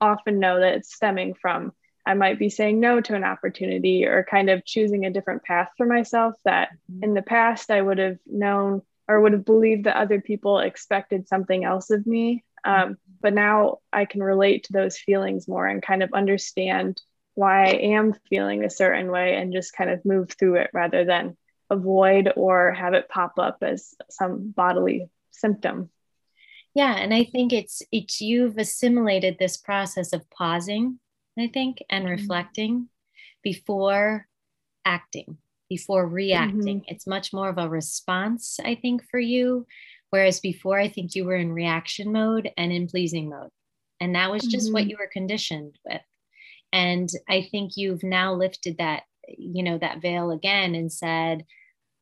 often 0.00 0.38
know 0.38 0.60
that 0.60 0.74
it's 0.74 0.94
stemming 0.94 1.34
from 1.34 1.72
I 2.06 2.14
might 2.14 2.38
be 2.38 2.50
saying 2.50 2.80
no 2.80 3.00
to 3.00 3.14
an 3.14 3.24
opportunity 3.24 4.04
or 4.04 4.26
kind 4.28 4.50
of 4.50 4.64
choosing 4.64 5.06
a 5.06 5.10
different 5.10 5.42
path 5.42 5.70
for 5.76 5.86
myself 5.86 6.34
that 6.44 6.70
mm-hmm. 6.90 7.04
in 7.04 7.14
the 7.14 7.22
past 7.22 7.70
I 7.70 7.80
would 7.80 7.98
have 7.98 8.18
known 8.26 8.82
or 9.08 9.20
would 9.20 9.32
have 9.32 9.44
believed 9.44 9.84
that 9.84 9.96
other 9.96 10.20
people 10.20 10.58
expected 10.58 11.28
something 11.28 11.64
else 11.64 11.90
of 11.90 12.06
me. 12.06 12.44
Um, 12.64 12.96
but 13.20 13.34
now 13.34 13.78
I 13.92 14.04
can 14.04 14.22
relate 14.22 14.64
to 14.64 14.72
those 14.72 14.98
feelings 14.98 15.48
more 15.48 15.66
and 15.66 15.82
kind 15.82 16.02
of 16.02 16.12
understand 16.12 17.00
why 17.34 17.66
I 17.66 17.72
am 17.72 18.14
feeling 18.30 18.64
a 18.64 18.70
certain 18.70 19.10
way 19.10 19.36
and 19.36 19.52
just 19.52 19.74
kind 19.74 19.90
of 19.90 20.04
move 20.04 20.30
through 20.38 20.56
it 20.56 20.70
rather 20.72 21.04
than 21.04 21.36
avoid 21.70 22.32
or 22.36 22.72
have 22.72 22.94
it 22.94 23.08
pop 23.08 23.38
up 23.38 23.58
as 23.62 23.94
some 24.10 24.50
bodily 24.50 25.08
symptom. 25.30 25.90
Yeah, 26.74 26.94
and 26.94 27.14
I 27.14 27.24
think 27.24 27.52
it's 27.52 27.82
it's 27.92 28.20
you've 28.20 28.58
assimilated 28.58 29.36
this 29.38 29.56
process 29.56 30.12
of 30.12 30.28
pausing, 30.30 30.98
I 31.38 31.48
think, 31.48 31.82
and 31.88 32.04
mm-hmm. 32.04 32.12
reflecting 32.12 32.88
before 33.42 34.26
acting 34.84 35.38
before 35.68 36.06
reacting. 36.06 36.80
Mm-hmm. 36.80 36.88
It's 36.94 37.06
much 37.06 37.32
more 37.32 37.48
of 37.48 37.58
a 37.58 37.68
response, 37.68 38.58
I 38.64 38.74
think, 38.74 39.02
for 39.10 39.18
you. 39.18 39.66
Whereas 40.10 40.40
before, 40.40 40.78
I 40.78 40.88
think 40.88 41.14
you 41.14 41.24
were 41.24 41.36
in 41.36 41.52
reaction 41.52 42.12
mode 42.12 42.50
and 42.56 42.72
in 42.72 42.86
pleasing 42.86 43.28
mode. 43.28 43.50
And 44.00 44.14
that 44.14 44.30
was 44.30 44.42
just 44.42 44.66
mm-hmm. 44.66 44.74
what 44.74 44.86
you 44.88 44.96
were 44.98 45.10
conditioned 45.12 45.76
with. 45.84 46.02
And 46.72 47.08
I 47.28 47.48
think 47.50 47.72
you've 47.76 48.02
now 48.02 48.34
lifted 48.34 48.78
that, 48.78 49.02
you 49.28 49.62
know, 49.62 49.78
that 49.78 50.02
veil 50.02 50.30
again 50.30 50.74
and 50.74 50.92
said, 50.92 51.44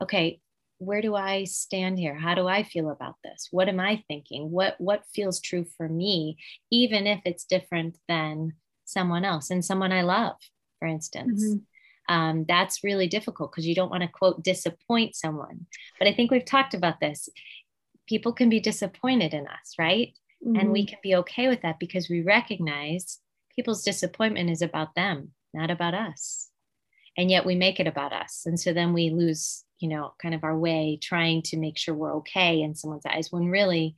okay, 0.02 0.40
where 0.78 1.00
do 1.00 1.14
I 1.14 1.44
stand 1.44 1.98
here? 1.98 2.14
How 2.14 2.34
do 2.34 2.48
I 2.48 2.64
feel 2.64 2.90
about 2.90 3.16
this? 3.22 3.48
What 3.50 3.68
am 3.68 3.78
I 3.78 4.02
thinking? 4.08 4.50
What 4.50 4.74
what 4.78 5.04
feels 5.14 5.40
true 5.40 5.64
for 5.76 5.88
me, 5.88 6.38
even 6.70 7.06
if 7.06 7.20
it's 7.24 7.44
different 7.44 7.98
than 8.08 8.54
someone 8.84 9.24
else 9.24 9.50
and 9.50 9.64
someone 9.64 9.92
I 9.92 10.02
love, 10.02 10.36
for 10.80 10.88
instance. 10.88 11.44
Mm-hmm 11.44 11.58
um, 12.08 12.44
that's 12.48 12.84
really 12.84 13.06
difficult 13.06 13.52
because 13.52 13.66
you 13.66 13.74
don't 13.74 13.90
want 13.90 14.02
to 14.02 14.08
quote 14.08 14.42
disappoint 14.42 15.14
someone 15.14 15.66
but 15.98 16.08
i 16.08 16.12
think 16.12 16.30
we've 16.30 16.44
talked 16.44 16.74
about 16.74 17.00
this 17.00 17.28
people 18.08 18.32
can 18.32 18.48
be 18.48 18.60
disappointed 18.60 19.32
in 19.34 19.46
us 19.46 19.74
right 19.78 20.14
mm-hmm. 20.44 20.58
and 20.58 20.70
we 20.70 20.82
mm-hmm. 20.82 20.90
can 20.90 20.98
be 21.02 21.14
okay 21.16 21.48
with 21.48 21.62
that 21.62 21.78
because 21.78 22.08
we 22.08 22.22
recognize 22.22 23.18
people's 23.54 23.82
disappointment 23.82 24.50
is 24.50 24.62
about 24.62 24.94
them 24.94 25.30
not 25.54 25.70
about 25.70 25.94
us 25.94 26.48
and 27.16 27.30
yet 27.30 27.44
we 27.44 27.54
make 27.54 27.80
it 27.80 27.86
about 27.86 28.12
us 28.12 28.42
and 28.46 28.58
so 28.58 28.72
then 28.72 28.92
we 28.92 29.10
lose 29.10 29.64
you 29.78 29.88
know 29.88 30.14
kind 30.20 30.34
of 30.34 30.44
our 30.44 30.56
way 30.56 30.98
trying 31.00 31.42
to 31.42 31.56
make 31.56 31.76
sure 31.76 31.94
we're 31.94 32.16
okay 32.16 32.62
in 32.62 32.74
someone's 32.74 33.06
eyes 33.06 33.30
when 33.30 33.48
really 33.48 33.96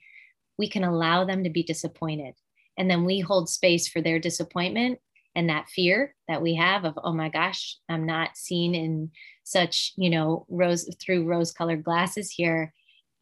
we 0.59 0.69
can 0.69 0.85
allow 0.85 1.25
them 1.25 1.45
to 1.45 1.51
be 1.51 1.63
disappointed 1.63 2.35
and 2.77 2.91
then 2.91 3.05
we 3.05 3.21
hold 3.21 3.49
space 3.49 3.89
for 3.89 4.01
their 4.01 4.19
disappointment 4.19 4.99
and 5.35 5.49
that 5.49 5.69
fear 5.69 6.15
that 6.29 6.43
we 6.43 6.55
have 6.55 6.85
of 6.85 6.99
oh 7.03 7.13
my 7.13 7.29
gosh 7.29 7.77
i'm 7.89 8.07
not 8.07 8.37
seen 8.37 8.75
in 8.75 9.11
such 9.45 9.93
you 9.97 10.11
know 10.11 10.47
rose 10.49 10.89
through 11.01 11.25
rose 11.27 11.53
colored 11.53 11.85
glasses 11.85 12.31
here 12.31 12.73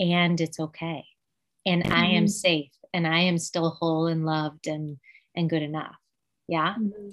and 0.00 0.40
it's 0.40 0.60
okay 0.60 1.04
and 1.66 1.82
mm-hmm. 1.82 1.92
i 1.92 2.04
am 2.06 2.24
mm-hmm. 2.24 2.26
safe 2.26 2.72
and 2.92 3.06
i 3.06 3.20
am 3.20 3.38
still 3.38 3.70
whole 3.70 4.06
and 4.06 4.24
loved 4.24 4.66
and 4.66 4.98
and 5.34 5.50
good 5.50 5.62
enough 5.62 5.96
yeah 6.48 6.74
mm-hmm. 6.78 7.08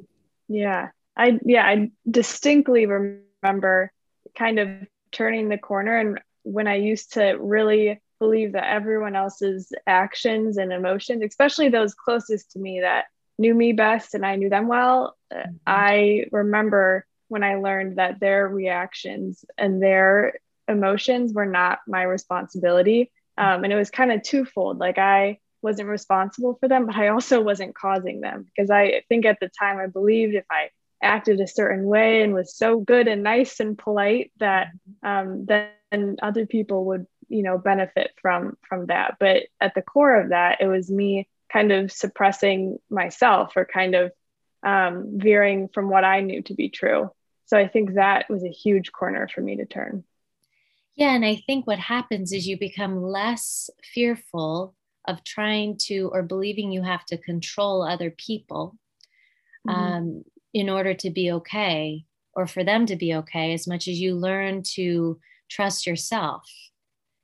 yeah 0.48 0.90
i 1.20 1.40
yeah 1.46 1.66
i 1.66 1.92
distinctly 2.10 2.86
remember 2.86 3.92
kind 4.36 4.60
of 4.60 4.70
turning 5.12 5.50
the 5.50 5.58
corner 5.58 5.98
and 5.98 6.20
when 6.44 6.68
i 6.68 6.76
used 6.76 7.14
to 7.14 7.38
really 7.40 8.02
believe 8.20 8.54
that 8.54 8.70
everyone 8.70 9.16
else's 9.16 9.72
actions 9.86 10.58
and 10.58 10.74
emotions 10.74 11.24
especially 11.24 11.70
those 11.70 11.94
closest 11.94 12.52
to 12.52 12.60
me 12.60 12.82
that 12.82 13.06
knew 13.40 13.56
me 13.56 13.72
best 13.72 14.14
and 14.14 14.26
I 14.26 14.36
knew 14.36 14.50
them 14.50 14.68
well, 14.68 15.18
mm-hmm. 15.34 15.56
I 15.66 16.26
remember 16.32 17.06
when 17.30 17.44
I 17.44 17.56
learned 17.56 17.98
that 17.98 18.20
their 18.20 18.48
reactions 18.48 19.46
and 19.58 19.82
their 19.82 20.34
emotions 20.68 21.34
were 21.34 21.46
not 21.46 21.80
my 21.88 22.04
responsibility. 22.04 23.12
Um, 23.38 23.64
and 23.64 23.72
it 23.72 23.78
was 23.78 23.90
kind 23.90 24.12
of 24.12 24.22
twofold. 24.22 24.78
Like 24.78 24.98
I 24.98 25.40
wasn't 25.62 25.88
responsible 25.88 26.58
for 26.60 26.68
them, 26.68 26.86
but 26.86 26.96
I 26.96 27.08
also 27.08 27.42
wasn't 27.42 27.76
causing 27.76 28.20
them 28.20 28.46
because 28.46 28.70
I 28.70 29.04
think 29.08 29.26
at 29.26 29.40
the 29.40 29.50
time 29.50 29.78
I 29.78 29.88
believed 29.88 30.36
if 30.36 30.46
I 30.52 30.70
acted 31.02 31.40
a 31.40 31.48
certain 31.48 31.86
way 31.86 32.22
and 32.22 32.34
was 32.34 32.56
so 32.56 32.80
good 32.80 33.08
and 33.08 33.24
nice 33.24 33.60
and 33.60 33.78
polite 33.78 34.32
that 34.40 34.68
um, 35.04 35.46
then 35.46 36.18
other 36.22 36.46
people 36.46 36.86
would 36.86 37.06
you 37.28 37.44
know 37.44 37.58
benefit 37.58 38.12
from 38.22 38.58
from 38.68 38.88
that 38.88 39.16
but 39.20 39.44
at 39.62 39.74
the 39.76 39.82
core 39.82 40.20
of 40.20 40.30
that 40.30 40.60
it 40.62 40.68
was 40.68 40.90
me 40.90 41.28
kind 41.52 41.72
of 41.72 41.92
suppressing 41.92 42.78
myself 42.90 43.54
or 43.56 43.66
kind 43.66 43.96
of 43.96 44.12
um, 44.64 45.18
veering 45.18 45.70
from 45.74 45.90
what 45.90 46.04
I 46.04 46.22
knew 46.22 46.42
to 46.44 46.54
be 46.54 46.70
true. 46.70 47.12
So 47.46 47.58
I 47.58 47.68
think 47.68 47.96
that 47.96 48.30
was 48.30 48.44
a 48.44 48.50
huge 48.50 48.92
corner 48.92 49.28
for 49.28 49.42
me 49.42 49.58
to 49.58 49.66
turn. 49.66 50.04
Yeah. 50.96 51.16
And 51.16 51.26
I 51.26 51.42
think 51.48 51.66
what 51.66 51.80
happens 51.80 52.32
is 52.34 52.48
you 52.48 52.58
become 52.58 53.02
less 53.02 53.70
fearful 53.94 54.76
of 55.08 55.24
trying 55.24 55.78
to 55.86 56.10
or 56.14 56.22
believing 56.22 56.72
you 56.72 56.84
have 56.84 57.06
to 57.06 57.18
control 57.18 57.82
other 57.82 58.12
people 58.12 58.78
mm-hmm. 59.68 59.80
um, 59.80 60.24
in 60.54 60.70
order 60.70 60.94
to 60.94 61.10
be 61.10 61.32
okay. 61.32 62.06
or 62.34 62.48
for 62.48 62.64
them 62.64 62.86
to 62.86 62.96
be 62.96 63.14
okay 63.14 63.54
as 63.54 63.68
much 63.68 63.88
as 63.88 64.00
you 64.00 64.16
learn 64.16 64.64
to 64.64 65.20
trust 65.50 65.86
yourself 65.86 66.44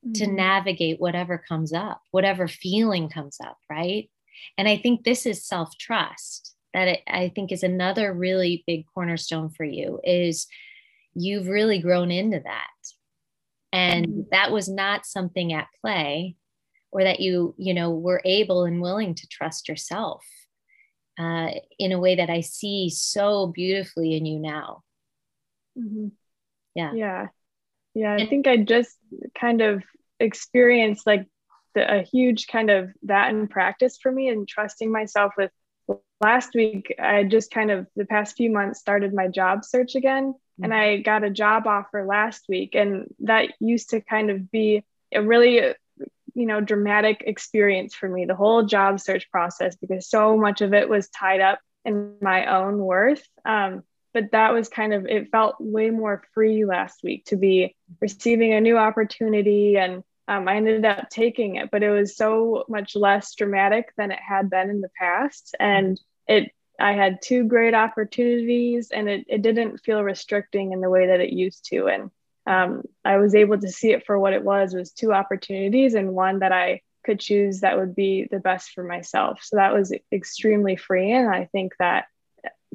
mm-hmm. 0.05 0.13
to 0.13 0.27
navigate 0.27 0.99
whatever 0.99 1.37
comes 1.37 1.71
up, 1.73 2.01
whatever 2.11 2.47
feeling 2.47 3.09
comes 3.09 3.37
up, 3.43 3.57
right? 3.69 4.09
And 4.57 4.67
I 4.67 4.77
think 4.77 5.03
this 5.03 5.25
is 5.25 5.45
self 5.45 5.77
trust 5.77 6.55
that 6.73 6.87
it, 6.87 7.01
I 7.07 7.29
think 7.29 7.51
is 7.51 7.63
another 7.63 8.13
really 8.13 8.63
big 8.67 8.85
cornerstone 8.93 9.49
for 9.49 9.63
you 9.63 9.99
is 10.03 10.47
you've 11.13 11.47
really 11.47 11.79
grown 11.79 12.11
into 12.11 12.41
that. 12.41 12.67
And 13.71 14.07
mm-hmm. 14.07 14.21
that 14.31 14.51
was 14.51 14.67
not 14.67 15.05
something 15.05 15.53
at 15.53 15.67
play 15.81 16.35
or 16.91 17.03
that 17.03 17.19
you, 17.19 17.55
you 17.57 17.73
know, 17.73 17.91
were 17.91 18.21
able 18.25 18.65
and 18.65 18.81
willing 18.81 19.15
to 19.15 19.27
trust 19.27 19.69
yourself 19.69 20.23
uh, 21.17 21.49
in 21.79 21.91
a 21.91 21.99
way 21.99 22.15
that 22.15 22.29
I 22.29 22.41
see 22.41 22.89
so 22.89 23.47
beautifully 23.47 24.15
in 24.15 24.25
you 24.25 24.39
now. 24.39 24.83
Mm-hmm. 25.77 26.07
Yeah. 26.73 26.93
Yeah. 26.93 27.27
Yeah. 27.93 28.17
I 28.19 28.25
think 28.25 28.47
I 28.47 28.57
just 28.57 28.97
kind 29.39 29.61
of 29.61 29.83
experienced 30.19 31.07
like 31.07 31.27
the, 31.73 31.99
a 31.99 32.03
huge 32.03 32.47
kind 32.47 32.69
of 32.69 32.91
that 33.03 33.29
in 33.29 33.47
practice 33.47 33.97
for 34.01 34.11
me 34.11 34.29
and 34.29 34.47
trusting 34.47 34.91
myself 34.91 35.33
with 35.37 35.51
last 36.21 36.53
week. 36.53 36.93
I 36.99 37.23
just 37.23 37.51
kind 37.51 37.71
of 37.71 37.87
the 37.95 38.05
past 38.05 38.35
few 38.35 38.51
months 38.51 38.79
started 38.79 39.13
my 39.13 39.27
job 39.27 39.63
search 39.63 39.95
again 39.95 40.33
mm-hmm. 40.33 40.63
and 40.63 40.73
I 40.73 40.97
got 40.97 41.23
a 41.23 41.29
job 41.29 41.67
offer 41.67 42.05
last 42.05 42.45
week. 42.49 42.75
And 42.75 43.07
that 43.19 43.49
used 43.59 43.91
to 43.91 44.01
kind 44.01 44.29
of 44.29 44.51
be 44.51 44.83
a 45.13 45.21
really 45.21 45.73
you 46.35 46.45
know 46.45 46.61
dramatic 46.61 47.23
experience 47.25 47.95
for 47.95 48.07
me. 48.07 48.25
The 48.25 48.35
whole 48.35 48.63
job 48.63 48.99
search 48.99 49.31
process 49.31 49.75
because 49.75 50.09
so 50.09 50.37
much 50.37 50.61
of 50.61 50.73
it 50.73 50.87
was 50.87 51.09
tied 51.09 51.41
up 51.41 51.59
in 51.83 52.15
my 52.21 52.45
own 52.45 52.77
worth. 52.77 53.25
Um, 53.45 53.83
but 54.15 54.31
that 54.31 54.53
was 54.53 54.69
kind 54.69 54.93
of 54.93 55.05
it 55.05 55.29
felt 55.29 55.57
way 55.59 55.89
more 55.89 56.23
free 56.33 56.65
last 56.65 57.01
week 57.03 57.25
to 57.25 57.35
be 57.35 57.75
receiving 57.99 58.53
a 58.53 58.61
new 58.61 58.77
opportunity 58.77 59.77
and 59.77 60.03
um, 60.27 60.47
i 60.47 60.55
ended 60.55 60.85
up 60.85 61.09
taking 61.09 61.57
it 61.57 61.69
but 61.69 61.83
it 61.83 61.91
was 61.91 62.15
so 62.15 62.63
much 62.69 62.95
less 62.95 63.35
dramatic 63.35 63.89
than 63.97 64.11
it 64.11 64.19
had 64.25 64.49
been 64.49 64.69
in 64.69 64.81
the 64.81 64.89
past. 64.97 65.55
And 65.59 65.99
it 66.27 66.51
i 66.79 66.93
had 66.93 67.21
two 67.21 67.43
great 67.43 67.73
opportunities 67.73 68.89
and 68.91 69.07
it, 69.07 69.25
it 69.27 69.41
didn't 69.41 69.79
feel 69.79 70.01
restricting 70.01 70.71
in 70.71 70.81
the 70.81 70.89
way 70.89 71.07
that 71.07 71.19
it 71.19 71.31
used 71.31 71.65
to. 71.65 71.87
And 71.87 72.09
um, 72.47 72.83
I 73.03 73.17
was 73.17 73.35
able 73.35 73.59
to 73.59 73.69
see 73.69 73.91
it 73.91 74.05
for 74.05 74.19
what 74.19 74.33
it 74.33 74.43
was 74.43 74.73
was 74.73 74.91
two 74.91 75.13
opportunities 75.13 75.93
and 75.93 76.13
one 76.13 76.39
that 76.39 76.51
I 76.51 76.81
could 77.03 77.19
choose 77.19 77.61
that 77.61 77.77
would 77.77 77.95
be 77.95 78.27
the 78.29 78.39
best 78.39 78.71
for 78.71 78.83
myself. 78.83 79.39
So 79.43 79.57
that 79.57 79.73
was 79.73 79.93
extremely 80.11 80.75
free. 80.75 81.11
And 81.11 81.29
I 81.29 81.45
think 81.45 81.73
that 81.79 82.05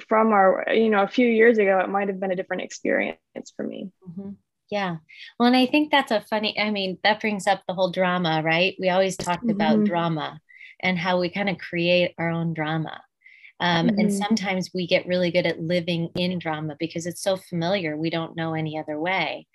from 0.09 0.33
our, 0.33 0.67
you 0.73 0.89
know, 0.89 1.03
a 1.03 1.09
few 1.09 1.27
years 1.27 1.59
ago, 1.59 1.81
it 1.81 1.89
might 1.89 2.09
have 2.09 2.21
been 2.21 2.31
a 2.31 2.37
different 2.37 2.63
experience 2.63 3.19
for 3.57 3.65
me. 3.65 3.91
Mm-hmm. 4.09 4.31
Yeah. 4.71 4.97
Well, 5.39 5.49
and 5.49 5.57
I 5.57 5.67
think 5.67 5.91
that's 5.91 6.13
a 6.13 6.21
funny, 6.21 6.59
I 6.59 6.71
mean, 6.71 6.99
that 7.03 7.21
brings 7.21 7.47
up 7.47 7.63
the 7.67 7.75
whole 7.75 7.91
drama, 7.91 8.41
right? 8.45 8.77
We 8.79 8.89
always 8.89 9.17
talked 9.17 9.43
mm-hmm. 9.43 9.51
about 9.51 9.85
drama 9.85 10.41
and 10.81 10.97
how 10.97 11.21
we 11.21 11.29
kind 11.29 11.49
of 11.49 11.59
create 11.59 12.15
our 12.19 12.31
own 12.31 12.55
drama. 12.55 13.01
Um, 13.59 13.89
mm-hmm. 13.89 13.99
And 13.99 14.13
sometimes 14.13 14.71
we 14.73 14.87
get 14.87 15.07
really 15.07 15.31
good 15.31 15.45
at 15.45 15.61
living 15.61 16.11
in 16.15 16.39
drama 16.39 16.77
because 16.79 17.05
it's 17.05 17.23
so 17.23 17.37
familiar. 17.37 17.97
We 17.97 18.11
don't 18.11 18.37
know 18.37 18.55
any 18.55 18.79
other 18.79 18.99
way 18.99 19.47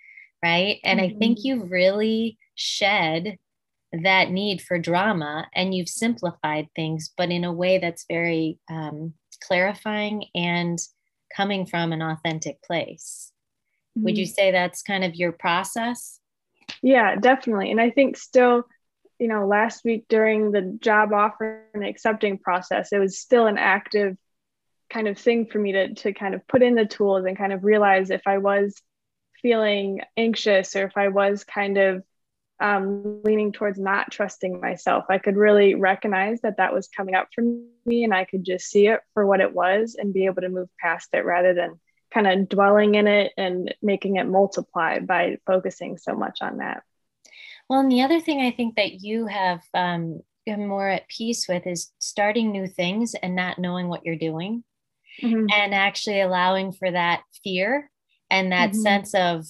right? 0.46 0.80
And 0.84 1.00
mm-hmm. 1.00 1.16
I 1.16 1.18
think 1.18 1.38
mm-hmm. 1.38 1.46
you've 1.46 1.70
really 1.70 2.38
shed 2.54 3.36
that 3.92 4.30
need 4.30 4.62
for 4.62 4.78
drama 4.78 5.46
and 5.54 5.74
you've 5.74 5.88
simplified 5.88 6.68
things, 6.74 7.12
but 7.16 7.30
in 7.30 7.44
a 7.44 7.52
way 7.52 7.78
that's 7.78 8.04
very 8.08 8.58
um, 8.70 9.14
clarifying 9.46 10.26
and 10.34 10.78
coming 11.34 11.66
from 11.66 11.92
an 11.92 12.02
authentic 12.02 12.62
place. 12.62 13.32
Mm-hmm. 13.96 14.04
Would 14.04 14.18
you 14.18 14.24
mm-hmm. 14.24 14.32
say 14.32 14.50
that's 14.52 14.82
kind 14.82 15.04
of 15.04 15.14
your 15.14 15.32
process? 15.32 16.20
Yeah, 16.82 17.16
definitely. 17.16 17.70
And 17.70 17.80
I 17.80 17.90
think 17.90 18.16
still, 18.16 18.64
you 19.18 19.28
know, 19.28 19.46
last 19.46 19.84
week 19.84 20.06
during 20.08 20.52
the 20.52 20.78
job 20.80 21.12
offer 21.12 21.64
and 21.74 21.84
accepting 21.84 22.38
process, 22.38 22.92
it 22.92 22.98
was 22.98 23.18
still 23.18 23.46
an 23.46 23.58
active 23.58 24.16
kind 24.90 25.08
of 25.08 25.18
thing 25.18 25.46
for 25.46 25.58
me 25.58 25.72
to, 25.72 25.94
to 25.94 26.12
kind 26.12 26.34
of 26.34 26.46
put 26.46 26.62
in 26.62 26.74
the 26.74 26.84
tools 26.84 27.24
and 27.24 27.36
kind 27.36 27.52
of 27.52 27.64
realize 27.64 28.10
if 28.10 28.22
I 28.26 28.38
was 28.38 28.80
feeling 29.42 30.00
anxious 30.16 30.76
or 30.76 30.84
if 30.84 30.96
I 30.96 31.08
was 31.08 31.44
kind 31.44 31.78
of 31.78 32.02
um, 32.58 33.22
leaning 33.22 33.52
towards 33.52 33.78
not 33.78 34.10
trusting 34.10 34.60
myself, 34.60 35.04
I 35.08 35.18
could 35.18 35.36
really 35.36 35.74
recognize 35.74 36.40
that 36.40 36.56
that 36.56 36.72
was 36.72 36.88
coming 36.88 37.14
up 37.14 37.28
for 37.34 37.42
me 37.84 38.04
and 38.04 38.14
I 38.14 38.24
could 38.24 38.44
just 38.44 38.66
see 38.66 38.88
it 38.88 39.00
for 39.14 39.26
what 39.26 39.40
it 39.40 39.52
was 39.52 39.96
and 39.98 40.14
be 40.14 40.26
able 40.26 40.42
to 40.42 40.48
move 40.48 40.68
past 40.80 41.10
it 41.12 41.24
rather 41.24 41.52
than 41.54 41.78
kind 42.12 42.26
of 42.26 42.48
dwelling 42.48 42.94
in 42.94 43.06
it 43.06 43.32
and 43.36 43.74
making 43.82 44.16
it 44.16 44.24
multiply 44.24 44.98
by 45.00 45.36
focusing 45.46 45.98
so 45.98 46.14
much 46.14 46.38
on 46.40 46.58
that. 46.58 46.82
Well, 47.68 47.80
and 47.80 47.90
the 47.90 48.02
other 48.02 48.20
thing 48.20 48.40
I 48.40 48.52
think 48.52 48.76
that 48.76 49.02
you 49.02 49.26
have 49.26 49.60
um, 49.74 50.20
more 50.46 50.88
at 50.88 51.08
peace 51.08 51.46
with 51.48 51.66
is 51.66 51.92
starting 51.98 52.52
new 52.52 52.68
things 52.68 53.14
and 53.14 53.34
not 53.34 53.58
knowing 53.58 53.88
what 53.88 54.04
you're 54.04 54.16
doing 54.16 54.62
mm-hmm. 55.22 55.46
and 55.52 55.74
actually 55.74 56.20
allowing 56.20 56.72
for 56.72 56.90
that 56.90 57.22
fear 57.42 57.90
and 58.30 58.52
that 58.52 58.70
mm-hmm. 58.70 58.80
sense 58.80 59.14
of 59.14 59.46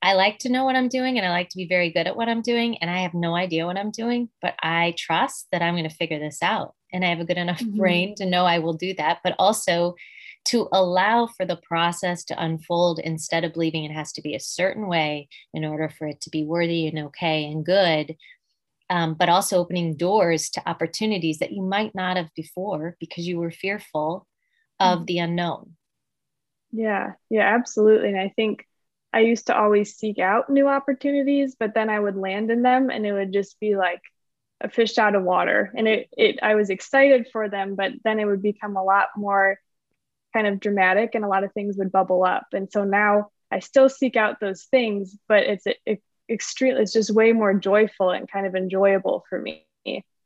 I 0.00 0.12
like 0.14 0.38
to 0.40 0.48
know 0.48 0.64
what 0.64 0.76
I'm 0.76 0.88
doing 0.88 1.18
and 1.18 1.26
I 1.26 1.30
like 1.30 1.48
to 1.50 1.56
be 1.56 1.66
very 1.66 1.90
good 1.90 2.06
at 2.06 2.16
what 2.16 2.28
I'm 2.28 2.42
doing 2.42 2.78
and 2.78 2.90
I 2.90 3.00
have 3.00 3.14
no 3.14 3.34
idea 3.34 3.66
what 3.66 3.76
I'm 3.76 3.90
doing, 3.90 4.28
but 4.40 4.54
I 4.62 4.94
trust 4.96 5.48
that 5.50 5.60
I'm 5.60 5.74
going 5.74 5.88
to 5.88 5.94
figure 5.94 6.20
this 6.20 6.40
out 6.40 6.74
and 6.92 7.04
I 7.04 7.08
have 7.08 7.20
a 7.20 7.24
good 7.24 7.36
enough 7.36 7.58
mm-hmm. 7.58 7.78
brain 7.78 8.14
to 8.16 8.26
know 8.26 8.44
I 8.46 8.60
will 8.60 8.74
do 8.74 8.94
that, 8.94 9.18
but 9.24 9.34
also 9.38 9.96
to 10.46 10.68
allow 10.72 11.26
for 11.26 11.44
the 11.44 11.56
process 11.56 12.24
to 12.24 12.42
unfold 12.42 13.00
instead 13.00 13.44
of 13.44 13.52
believing 13.52 13.84
it 13.84 13.92
has 13.92 14.12
to 14.12 14.22
be 14.22 14.34
a 14.34 14.40
certain 14.40 14.86
way 14.86 15.28
in 15.52 15.64
order 15.64 15.88
for 15.88 16.06
it 16.06 16.20
to 16.22 16.30
be 16.30 16.44
worthy 16.44 16.86
and 16.86 16.98
okay 16.98 17.44
and 17.44 17.66
good. 17.66 18.16
Um, 18.90 19.14
but 19.14 19.28
also 19.28 19.58
opening 19.58 19.96
doors 19.96 20.48
to 20.50 20.66
opportunities 20.66 21.40
that 21.40 21.52
you 21.52 21.62
might 21.62 21.94
not 21.94 22.16
have 22.16 22.30
before 22.34 22.96
because 22.98 23.28
you 23.28 23.38
were 23.38 23.50
fearful 23.50 24.26
of 24.80 24.98
mm-hmm. 25.00 25.04
the 25.04 25.18
unknown. 25.18 25.76
Yeah, 26.72 27.12
yeah, 27.30 27.54
absolutely. 27.54 28.08
And 28.08 28.20
I 28.20 28.32
think 28.34 28.66
I 29.12 29.20
used 29.20 29.46
to 29.46 29.56
always 29.56 29.96
seek 29.96 30.18
out 30.18 30.50
new 30.50 30.68
opportunities, 30.68 31.56
but 31.58 31.74
then 31.74 31.88
I 31.88 31.98
would 31.98 32.16
land 32.16 32.50
in 32.50 32.62
them 32.62 32.90
and 32.90 33.06
it 33.06 33.12
would 33.12 33.32
just 33.32 33.58
be 33.58 33.76
like 33.76 34.02
a 34.60 34.68
fish 34.68 34.98
out 34.98 35.14
of 35.14 35.22
water. 35.22 35.72
And 35.74 35.88
it, 35.88 36.08
it 36.16 36.38
I 36.42 36.54
was 36.54 36.70
excited 36.70 37.28
for 37.32 37.48
them, 37.48 37.74
but 37.74 37.92
then 38.04 38.20
it 38.20 38.26
would 38.26 38.42
become 38.42 38.76
a 38.76 38.84
lot 38.84 39.08
more 39.16 39.58
kind 40.34 40.46
of 40.46 40.60
dramatic 40.60 41.14
and 41.14 41.24
a 41.24 41.28
lot 41.28 41.44
of 41.44 41.52
things 41.52 41.76
would 41.78 41.92
bubble 41.92 42.24
up. 42.24 42.48
And 42.52 42.70
so 42.70 42.84
now 42.84 43.30
I 43.50 43.60
still 43.60 43.88
seek 43.88 44.16
out 44.16 44.40
those 44.40 44.64
things, 44.64 45.16
but 45.26 45.44
it's 45.44 45.66
it, 45.66 46.02
extreme, 46.28 46.76
it's 46.76 46.92
just 46.92 47.14
way 47.14 47.32
more 47.32 47.54
joyful 47.54 48.10
and 48.10 48.30
kind 48.30 48.46
of 48.46 48.54
enjoyable 48.54 49.24
for 49.30 49.40
me 49.40 49.64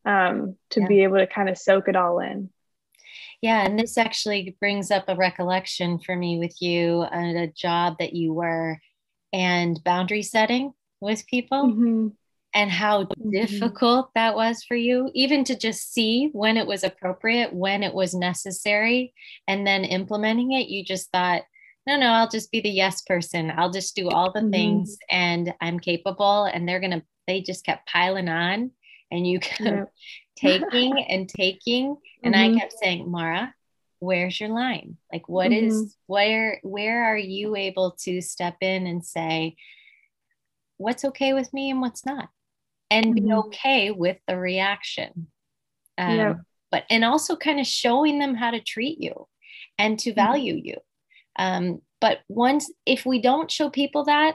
um, 0.04 0.56
to 0.70 0.80
yeah. 0.80 0.88
be 0.88 1.02
able 1.04 1.18
to 1.18 1.26
kind 1.26 1.48
of 1.48 1.56
soak 1.56 1.88
it 1.88 1.94
all 1.94 2.18
in. 2.18 2.50
Yeah, 3.42 3.64
and 3.66 3.76
this 3.76 3.98
actually 3.98 4.56
brings 4.60 4.92
up 4.92 5.04
a 5.08 5.16
recollection 5.16 5.98
for 5.98 6.14
me 6.14 6.38
with 6.38 6.62
you 6.62 7.02
at 7.02 7.34
a 7.34 7.48
job 7.48 7.96
that 7.98 8.14
you 8.14 8.32
were 8.32 8.78
and 9.32 9.82
boundary 9.82 10.22
setting 10.22 10.72
with 11.00 11.26
people 11.26 11.64
mm-hmm. 11.64 12.08
and 12.54 12.70
how 12.70 13.02
mm-hmm. 13.02 13.30
difficult 13.30 14.10
that 14.14 14.36
was 14.36 14.62
for 14.62 14.76
you, 14.76 15.10
even 15.14 15.42
to 15.44 15.58
just 15.58 15.92
see 15.92 16.30
when 16.32 16.56
it 16.56 16.68
was 16.68 16.84
appropriate, 16.84 17.52
when 17.52 17.82
it 17.82 17.92
was 17.92 18.14
necessary, 18.14 19.12
and 19.48 19.66
then 19.66 19.84
implementing 19.84 20.52
it. 20.52 20.68
You 20.68 20.84
just 20.84 21.10
thought, 21.10 21.42
no, 21.84 21.98
no, 21.98 22.06
I'll 22.06 22.28
just 22.28 22.52
be 22.52 22.60
the 22.60 22.70
yes 22.70 23.02
person. 23.02 23.50
I'll 23.50 23.72
just 23.72 23.96
do 23.96 24.08
all 24.08 24.32
the 24.32 24.38
mm-hmm. 24.38 24.52
things 24.52 24.96
and 25.10 25.52
I'm 25.60 25.80
capable. 25.80 26.44
And 26.44 26.68
they're 26.68 26.78
going 26.78 26.92
to, 26.92 27.02
they 27.26 27.40
just 27.40 27.66
kept 27.66 27.88
piling 27.88 28.28
on 28.28 28.70
and 29.12 29.26
you 29.26 29.38
kept 29.38 29.60
yep. 29.60 29.92
taking 30.36 31.04
and 31.08 31.28
taking 31.28 31.96
and 32.24 32.34
mm-hmm. 32.34 32.56
i 32.56 32.58
kept 32.58 32.72
saying 32.72 33.08
mara 33.08 33.54
where's 34.00 34.40
your 34.40 34.48
line 34.48 34.96
like 35.12 35.28
what 35.28 35.50
mm-hmm. 35.50 35.68
is 35.68 35.96
where 36.06 36.58
where 36.64 37.04
are 37.04 37.18
you 37.18 37.54
able 37.54 37.92
to 37.92 38.20
step 38.20 38.56
in 38.60 38.86
and 38.86 39.04
say 39.04 39.54
what's 40.78 41.04
okay 41.04 41.34
with 41.34 41.52
me 41.52 41.70
and 41.70 41.80
what's 41.80 42.04
not 42.04 42.28
and 42.90 43.06
mm-hmm. 43.06 43.26
be 43.26 43.32
okay 43.32 43.90
with 43.92 44.16
the 44.26 44.36
reaction 44.36 45.28
um, 45.98 46.16
yeah. 46.16 46.34
but 46.70 46.84
and 46.90 47.04
also 47.04 47.36
kind 47.36 47.60
of 47.60 47.66
showing 47.66 48.18
them 48.18 48.34
how 48.34 48.50
to 48.50 48.60
treat 48.60 48.98
you 48.98 49.28
and 49.78 49.98
to 49.98 50.10
mm-hmm. 50.10 50.16
value 50.16 50.60
you 50.60 50.76
um, 51.38 51.80
but 52.00 52.18
once 52.28 52.72
if 52.84 53.06
we 53.06 53.20
don't 53.20 53.50
show 53.50 53.70
people 53.70 54.06
that 54.06 54.34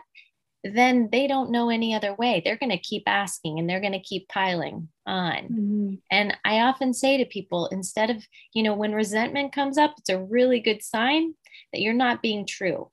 then 0.64 1.10
they 1.12 1.28
don't 1.28 1.52
know 1.52 1.70
any 1.70 1.94
other 1.94 2.14
way. 2.16 2.42
They're 2.44 2.58
going 2.58 2.72
to 2.72 2.78
keep 2.78 3.04
asking 3.08 3.60
and 3.60 3.70
they're 3.70 3.82
going 3.82 3.94
to 3.94 4.00
keep 4.00 4.28
piling 4.28 4.90
on. 5.06 5.36
Mm-hmm. 5.36 5.94
And 6.12 6.38
I 6.44 6.60
often 6.62 6.94
say 6.94 7.18
to 7.18 7.26
people, 7.26 7.68
instead 7.68 8.10
of, 8.10 8.24
you 8.54 8.64
know, 8.64 8.74
when 8.74 8.94
resentment 8.94 9.54
comes 9.54 9.78
up, 9.78 9.96
it's 9.98 10.10
a 10.10 10.22
really 10.22 10.60
good 10.60 10.84
sign 10.84 11.36
that 11.72 11.82
you're 11.82 11.94
not 11.94 12.22
being 12.22 12.46
true 12.46 12.90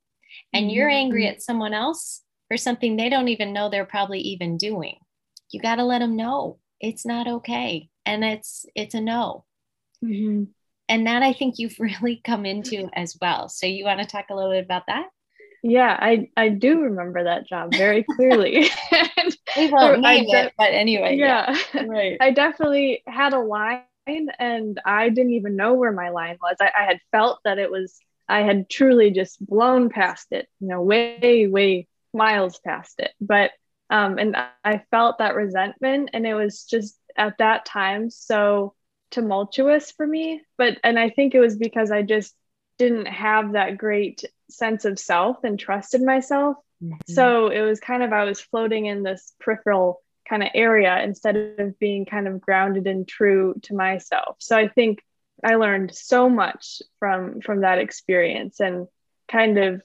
and 0.53 0.67
mm-hmm. 0.67 0.75
you're 0.75 0.89
angry 0.89 1.27
at 1.27 1.43
someone 1.43 1.75
else 1.75 2.23
for 2.49 2.57
something 2.57 2.97
they 2.97 3.09
don't 3.09 3.29
even 3.29 3.53
know 3.53 3.71
they're 3.71 3.87
probably 3.87 4.21
even 4.21 4.57
doing. 4.57 4.97
You 5.51 5.61
got 5.61 5.77
to 5.77 5.85
let 5.85 6.01
them 6.01 6.17
know 6.17 6.59
it's 6.81 7.07
not 7.07 7.27
okay. 7.27 7.89
And 8.05 8.25
it's, 8.25 8.67
it's 8.75 8.95
a 8.95 9.01
no. 9.01 9.45
Mm-hmm. 10.05 10.45
and 10.91 11.07
that 11.07 11.23
I 11.23 11.33
think 11.33 11.55
you've 11.57 11.77
really 11.81 12.21
come 12.23 12.45
into 12.45 12.91
as 12.95 13.17
well. 13.21 13.49
So 13.49 13.67
you 13.67 13.85
want 13.85 14.01
to 14.01 14.07
talk 14.07 14.27
a 14.31 14.35
little 14.35 14.51
bit 14.51 14.65
about 14.65 14.83
that? 14.89 15.07
Yeah, 15.67 15.97
I 15.99 16.29
I 16.37 16.51
do 16.51 16.83
remember 16.83 17.25
that 17.25 17.47
job 17.47 17.75
very 17.75 18.03
clearly. 18.03 18.69
we 19.57 19.67
won't 19.67 20.03
name 20.03 20.27
de- 20.29 20.47
it, 20.47 20.53
but 20.59 20.75
anyway. 20.75 21.17
Yeah, 21.17 21.57
yeah. 21.75 21.83
right. 21.87 22.19
I 22.21 22.33
definitely 22.33 23.03
had 23.07 23.33
a 23.33 23.41
line, 23.41 23.87
and 24.07 24.79
I 24.85 25.09
didn't 25.09 25.33
even 25.33 25.57
know 25.57 25.73
where 25.73 25.91
my 25.91 26.11
line 26.11 26.37
was. 26.43 26.57
I, 26.61 26.71
I 26.79 26.85
had 26.85 26.99
felt 27.13 27.41
that 27.45 27.59
it 27.59 27.71
was. 27.71 27.99
I 28.29 28.43
had 28.43 28.69
truly 28.69 29.11
just 29.11 29.45
blown 29.45 29.89
past 29.89 30.29
it, 30.33 30.49
you 30.61 30.69
know, 30.69 30.83
way 30.83 31.47
way 31.47 31.89
miles 32.13 32.59
past 32.59 33.01
it. 33.01 33.13
But 33.19 33.53
um, 33.89 34.19
and 34.19 34.37
I 34.65 34.83
felt 34.91 35.17
that 35.19 35.35
resentment, 35.35 36.11
and 36.13 36.27
it 36.27 36.35
was 36.35 36.65
just 36.65 36.99
at 37.17 37.39
that 37.39 37.65
time 37.65 38.11
so 38.11 38.75
tumultuous 39.11 39.93
for 39.93 40.07
me. 40.07 40.43
But 40.59 40.77
and 40.85 40.99
I 40.99 41.09
think 41.09 41.35
it 41.35 41.41
was 41.41 41.57
because 41.57 41.91
I 41.91 42.03
just 42.03 42.35
didn't 42.77 43.07
have 43.07 43.53
that 43.53 43.79
great 43.79 44.25
sense 44.51 44.85
of 44.85 44.99
self 44.99 45.45
and 45.45 45.59
trusted 45.59 46.03
myself. 46.03 46.57
Mm-hmm. 46.83 47.13
So 47.13 47.49
it 47.49 47.63
was 47.63 47.81
kind 47.81 48.03
of, 48.03 48.13
I 48.13 48.25
was 48.25 48.41
floating 48.41 48.87
in 48.87 49.03
this 49.03 49.33
peripheral 49.41 50.01
kind 50.29 50.43
of 50.43 50.51
area 50.55 51.03
instead 51.03 51.37
of 51.37 51.79
being 51.79 52.07
kind 52.07 52.27
of 52.27 52.41
grounded 52.41 52.87
and 52.87 53.07
true 53.07 53.55
to 53.63 53.75
myself. 53.75 54.37
So 54.39 54.57
I 54.57 54.69
think 54.69 55.03
I 55.43 55.57
learned 55.57 55.95
so 55.95 56.29
much 56.29 56.83
from 56.99 57.41
from 57.41 57.61
that 57.61 57.79
experience 57.79 58.61
and 58.61 58.87
kind 59.29 59.59
of 59.59 59.83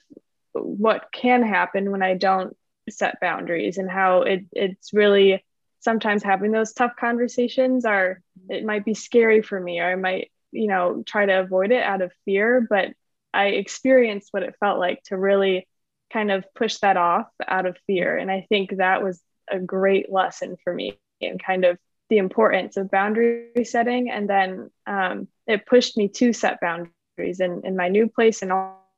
what 0.54 1.12
can 1.12 1.44
happen 1.44 1.92
when 1.92 2.02
I 2.02 2.16
don't 2.16 2.56
set 2.90 3.20
boundaries 3.20 3.78
and 3.78 3.90
how 3.90 4.22
it 4.22 4.46
it's 4.52 4.94
really 4.94 5.44
sometimes 5.80 6.24
having 6.24 6.52
those 6.52 6.74
tough 6.74 6.94
conversations 7.00 7.86
are 7.86 8.22
it 8.50 8.66
might 8.66 8.86
be 8.86 8.94
scary 8.94 9.42
for 9.42 9.60
me 9.60 9.80
or 9.80 9.92
I 9.92 9.96
might 9.96 10.32
you 10.52 10.68
know 10.68 11.04
try 11.06 11.26
to 11.26 11.40
avoid 11.40 11.72
it 11.72 11.84
out 11.84 12.02
of 12.02 12.12
fear 12.26 12.66
but 12.68 12.90
i 13.34 13.48
experienced 13.48 14.30
what 14.32 14.44
it 14.44 14.56
felt 14.60 14.80
like 14.80 15.02
to 15.04 15.18
really 15.18 15.68
kind 16.12 16.32
of 16.32 16.44
push 16.56 16.78
that 16.78 16.98
off 16.98 17.28
out 17.48 17.66
of 17.66 17.78
fear. 17.86 18.18
And 18.18 18.32
i 18.32 18.46
think 18.50 18.78
that 18.78 19.04
was 19.04 19.22
a 19.52 19.60
great 19.60 20.12
lesson 20.12 20.58
for 20.64 20.74
me 20.74 21.00
and 21.22 21.42
kind 21.44 21.66
of 21.66 21.78
the 22.10 22.18
importance 22.18 22.78
of 22.78 22.90
boundary 22.90 23.64
setting. 23.64 24.10
And 24.10 24.28
then 24.28 24.72
um, 24.88 25.28
it 25.46 25.66
pushed 25.68 25.96
me 25.98 26.08
to 26.10 26.34
set 26.34 26.60
boundaries 26.60 27.40
in, 27.40 27.62
in 27.64 27.76
my 27.76 27.88
new 27.88 28.08
place 28.08 28.42
and 28.42 28.52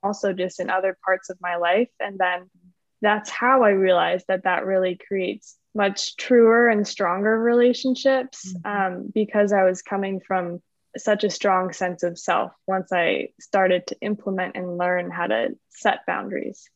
also 0.03 0.31
just 0.31 0.59
in 0.61 0.69
other 0.69 0.97
parts 1.03 1.29
of 1.29 1.37
my 1.41 1.57
life. 1.57 1.89
And 1.99 2.17
then 2.17 2.49
that's 3.01 3.29
how 3.29 3.63
i 3.63 3.71
realized 3.71 4.25
that 4.27 4.43
that 4.43 4.65
really 4.65 4.97
creates 5.07 5.57
much 5.73 6.15
truer 6.17 6.69
and 6.69 6.87
stronger 6.87 7.39
relationships 7.39 8.53
mm-hmm. 8.53 8.93
um, 8.95 9.11
because 9.13 9.51
i 9.51 9.63
was 9.63 9.81
coming 9.81 10.19
from 10.19 10.61
such 10.97 11.23
a 11.23 11.29
strong 11.29 11.73
sense 11.73 12.03
of 12.03 12.19
self 12.19 12.51
once 12.67 12.91
I 12.91 13.29
started 13.39 13.87
to 13.87 13.97
implement 14.01 14.55
and 14.55 14.77
learn 14.77 15.09
how 15.11 15.27
to 15.27 15.49
set 15.69 16.05
boundaries. 16.05 16.69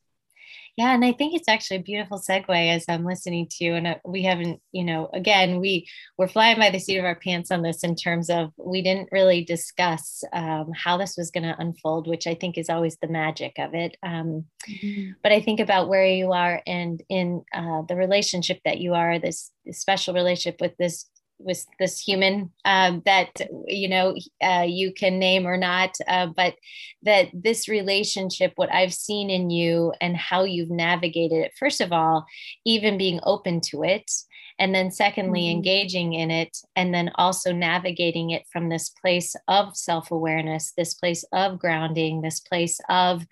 Yeah, 0.76 0.92
and 0.92 1.02
I 1.06 1.12
think 1.12 1.34
it's 1.34 1.48
actually 1.48 1.78
a 1.78 1.82
beautiful 1.82 2.20
segue 2.20 2.74
as 2.74 2.84
I'm 2.86 3.04
listening 3.06 3.48
to 3.52 3.64
you. 3.64 3.74
And 3.74 3.86
uh, 3.86 3.94
we 4.04 4.24
haven't, 4.24 4.60
you 4.72 4.84
know, 4.84 5.08
again, 5.14 5.58
we 5.58 5.88
we're 6.18 6.28
flying 6.28 6.58
by 6.58 6.68
the 6.68 6.78
seat 6.78 6.98
of 6.98 7.06
our 7.06 7.18
pants 7.18 7.50
on 7.50 7.62
this 7.62 7.82
in 7.82 7.96
terms 7.96 8.28
of 8.28 8.52
we 8.58 8.82
didn't 8.82 9.08
really 9.10 9.42
discuss 9.42 10.22
um, 10.34 10.72
how 10.76 10.98
this 10.98 11.16
was 11.16 11.30
going 11.30 11.44
to 11.44 11.56
unfold, 11.58 12.06
which 12.06 12.26
I 12.26 12.34
think 12.34 12.58
is 12.58 12.68
always 12.68 12.98
the 13.00 13.08
magic 13.08 13.54
of 13.58 13.74
it. 13.74 13.96
Um, 14.02 14.44
mm-hmm. 14.68 15.12
But 15.22 15.32
I 15.32 15.40
think 15.40 15.60
about 15.60 15.88
where 15.88 16.04
you 16.04 16.32
are 16.32 16.60
and 16.66 17.02
in 17.08 17.42
uh, 17.54 17.82
the 17.88 17.96
relationship 17.96 18.60
that 18.66 18.78
you 18.78 18.92
are, 18.92 19.18
this, 19.18 19.50
this 19.64 19.80
special 19.80 20.12
relationship 20.12 20.60
with 20.60 20.76
this 20.78 21.06
with 21.38 21.66
this 21.78 22.00
human 22.00 22.50
um, 22.64 23.02
that 23.04 23.30
you 23.66 23.88
know 23.88 24.14
uh, 24.42 24.64
you 24.66 24.92
can 24.92 25.18
name 25.18 25.46
or 25.46 25.56
not 25.56 25.94
uh, 26.08 26.26
but 26.26 26.54
that 27.02 27.28
this 27.32 27.68
relationship 27.68 28.52
what 28.56 28.72
i've 28.72 28.94
seen 28.94 29.30
in 29.30 29.50
you 29.50 29.92
and 30.00 30.16
how 30.16 30.44
you've 30.44 30.70
navigated 30.70 31.44
it 31.44 31.52
first 31.58 31.80
of 31.80 31.92
all 31.92 32.26
even 32.64 32.98
being 32.98 33.20
open 33.24 33.60
to 33.60 33.82
it 33.82 34.10
and 34.58 34.74
then 34.74 34.90
secondly 34.90 35.42
mm-hmm. 35.42 35.56
engaging 35.56 36.14
in 36.14 36.30
it 36.30 36.56
and 36.74 36.94
then 36.94 37.10
also 37.16 37.52
navigating 37.52 38.30
it 38.30 38.46
from 38.50 38.68
this 38.68 38.88
place 38.88 39.36
of 39.48 39.76
self-awareness 39.76 40.72
this 40.76 40.94
place 40.94 41.24
of 41.32 41.58
grounding 41.58 42.22
this 42.22 42.40
place 42.40 42.80
of 42.88 43.26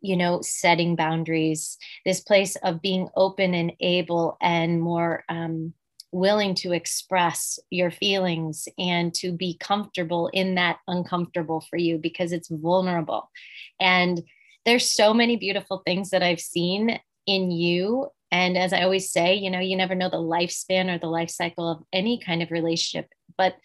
you 0.00 0.16
know 0.16 0.40
setting 0.42 0.96
boundaries 0.96 1.78
this 2.04 2.20
place 2.20 2.56
of 2.56 2.82
being 2.82 3.08
open 3.16 3.54
and 3.54 3.72
able 3.80 4.36
and 4.40 4.80
more 4.80 5.24
um, 5.28 5.72
willing 6.14 6.54
to 6.54 6.72
express 6.72 7.58
your 7.70 7.90
feelings 7.90 8.68
and 8.78 9.12
to 9.12 9.32
be 9.32 9.56
comfortable 9.58 10.30
in 10.32 10.54
that 10.54 10.78
uncomfortable 10.86 11.60
for 11.68 11.76
you 11.76 11.98
because 11.98 12.32
it's 12.32 12.48
vulnerable. 12.48 13.28
And 13.80 14.22
there's 14.64 14.88
so 14.88 15.12
many 15.12 15.36
beautiful 15.36 15.82
things 15.84 16.10
that 16.10 16.22
I've 16.22 16.40
seen 16.40 17.00
in 17.26 17.50
you. 17.50 18.08
And 18.30 18.56
as 18.56 18.72
I 18.72 18.82
always 18.82 19.10
say, 19.10 19.34
you 19.34 19.50
know, 19.50 19.58
you 19.58 19.76
never 19.76 19.96
know 19.96 20.08
the 20.08 20.16
lifespan 20.16 20.88
or 20.88 20.98
the 20.98 21.08
life 21.08 21.30
cycle 21.30 21.68
of 21.68 21.82
any 21.92 22.20
kind 22.20 22.42
of 22.42 22.52
relationship, 22.52 23.10
but 23.36 23.56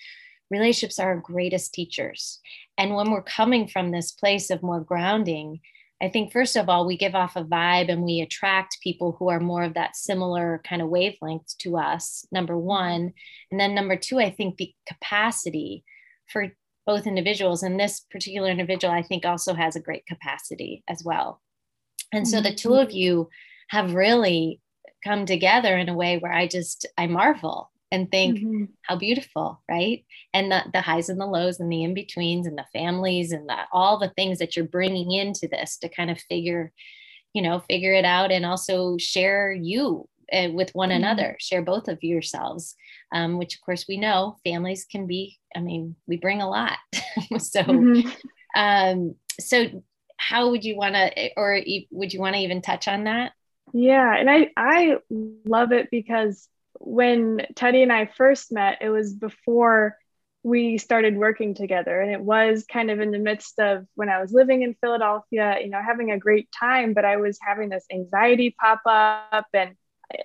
relationships 0.49 0.97
are 0.97 1.09
our 1.09 1.17
greatest 1.17 1.71
teachers. 1.71 2.39
And 2.79 2.95
when 2.95 3.11
we're 3.11 3.21
coming 3.21 3.67
from 3.67 3.91
this 3.91 4.11
place 4.11 4.49
of 4.49 4.63
more 4.63 4.81
grounding, 4.81 5.59
I 6.01 6.09
think, 6.09 6.31
first 6.31 6.55
of 6.55 6.69
all, 6.69 6.85
we 6.85 6.97
give 6.97 7.13
off 7.13 7.35
a 7.35 7.43
vibe 7.43 7.89
and 7.91 8.03
we 8.03 8.21
attract 8.21 8.77
people 8.81 9.15
who 9.19 9.29
are 9.29 9.39
more 9.39 9.63
of 9.63 9.73
that 9.73 9.97
similar 9.97 10.61
kind 10.67 10.81
of 10.81 10.87
wavelength 10.89 11.57
to 11.59 11.77
us, 11.77 12.25
number 12.31 12.53
mm-hmm. 12.53 12.67
one. 12.67 13.13
And 13.51 13.59
then 13.59 13.75
number 13.75 13.97
two, 13.97 14.19
I 14.19 14.31
think 14.31 14.57
the 14.57 14.73
capacity 14.87 15.83
for 16.31 16.53
both 16.85 17.05
individuals, 17.05 17.63
and 17.63 17.79
this 17.79 18.05
particular 18.09 18.49
individual, 18.49 18.93
I 18.93 19.03
think, 19.03 19.25
also 19.25 19.53
has 19.53 19.75
a 19.75 19.81
great 19.81 20.05
capacity 20.05 20.83
as 20.87 21.03
well. 21.03 21.41
And 22.11 22.27
so 22.27 22.41
the 22.41 22.55
two 22.55 22.75
of 22.75 22.87
mm-hmm. 22.87 22.97
you 22.97 23.29
have 23.69 23.93
really 23.93 24.61
come 25.03 25.25
together 25.25 25.77
in 25.77 25.89
a 25.89 25.95
way 25.95 26.17
where 26.17 26.33
I 26.33 26.47
just, 26.47 26.85
I 26.97 27.07
marvel 27.07 27.71
and 27.91 28.11
think 28.11 28.39
mm-hmm. 28.39 28.65
how 28.83 28.95
beautiful 28.95 29.61
right 29.69 30.05
and 30.33 30.51
the, 30.51 30.63
the 30.73 30.81
highs 30.81 31.09
and 31.09 31.19
the 31.19 31.25
lows 31.25 31.59
and 31.59 31.71
the 31.71 31.83
in-betweens 31.83 32.47
and 32.47 32.57
the 32.57 32.65
families 32.73 33.31
and 33.31 33.47
the, 33.49 33.57
all 33.71 33.97
the 33.97 34.11
things 34.15 34.39
that 34.39 34.55
you're 34.55 34.65
bringing 34.65 35.11
into 35.11 35.47
this 35.47 35.77
to 35.77 35.89
kind 35.89 36.09
of 36.09 36.19
figure 36.21 36.71
you 37.33 37.41
know 37.41 37.59
figure 37.69 37.93
it 37.93 38.05
out 38.05 38.31
and 38.31 38.45
also 38.45 38.97
share 38.97 39.51
you 39.51 40.07
uh, 40.31 40.49
with 40.51 40.69
one 40.73 40.89
mm-hmm. 40.89 40.97
another 40.97 41.35
share 41.39 41.61
both 41.61 41.87
of 41.87 42.03
yourselves 42.03 42.75
um, 43.11 43.37
which 43.37 43.55
of 43.55 43.61
course 43.61 43.85
we 43.87 43.97
know 43.97 44.37
families 44.43 44.85
can 44.89 45.07
be 45.07 45.39
i 45.55 45.59
mean 45.59 45.95
we 46.07 46.17
bring 46.17 46.41
a 46.41 46.49
lot 46.49 46.77
so 47.37 47.63
mm-hmm. 47.63 48.09
um, 48.55 49.15
so 49.39 49.83
how 50.17 50.49
would 50.51 50.63
you 50.63 50.75
want 50.75 50.95
to 50.95 51.29
or 51.37 51.61
would 51.91 52.13
you 52.13 52.19
want 52.19 52.35
to 52.35 52.41
even 52.41 52.61
touch 52.61 52.87
on 52.87 53.05
that 53.05 53.31
yeah 53.73 54.15
and 54.15 54.29
i 54.29 54.49
i 54.57 54.97
love 55.09 55.71
it 55.71 55.87
because 55.91 56.47
when 56.79 57.45
Teddy 57.55 57.83
and 57.83 57.91
I 57.91 58.05
first 58.05 58.51
met, 58.51 58.79
it 58.81 58.89
was 58.89 59.13
before 59.13 59.97
we 60.43 60.77
started 60.77 61.17
working 61.17 61.53
together. 61.53 61.99
And 61.99 62.11
it 62.11 62.21
was 62.21 62.65
kind 62.71 62.89
of 62.89 62.99
in 62.99 63.11
the 63.11 63.19
midst 63.19 63.59
of 63.59 63.85
when 63.95 64.09
I 64.09 64.21
was 64.21 64.31
living 64.31 64.61
in 64.61 64.75
Philadelphia, 64.81 65.57
you 65.61 65.69
know, 65.69 65.81
having 65.85 66.11
a 66.11 66.19
great 66.19 66.49
time, 66.57 66.93
but 66.93 67.05
I 67.05 67.17
was 67.17 67.37
having 67.41 67.69
this 67.69 67.85
anxiety 67.91 68.55
pop 68.57 68.81
up. 68.85 69.47
And, 69.53 69.75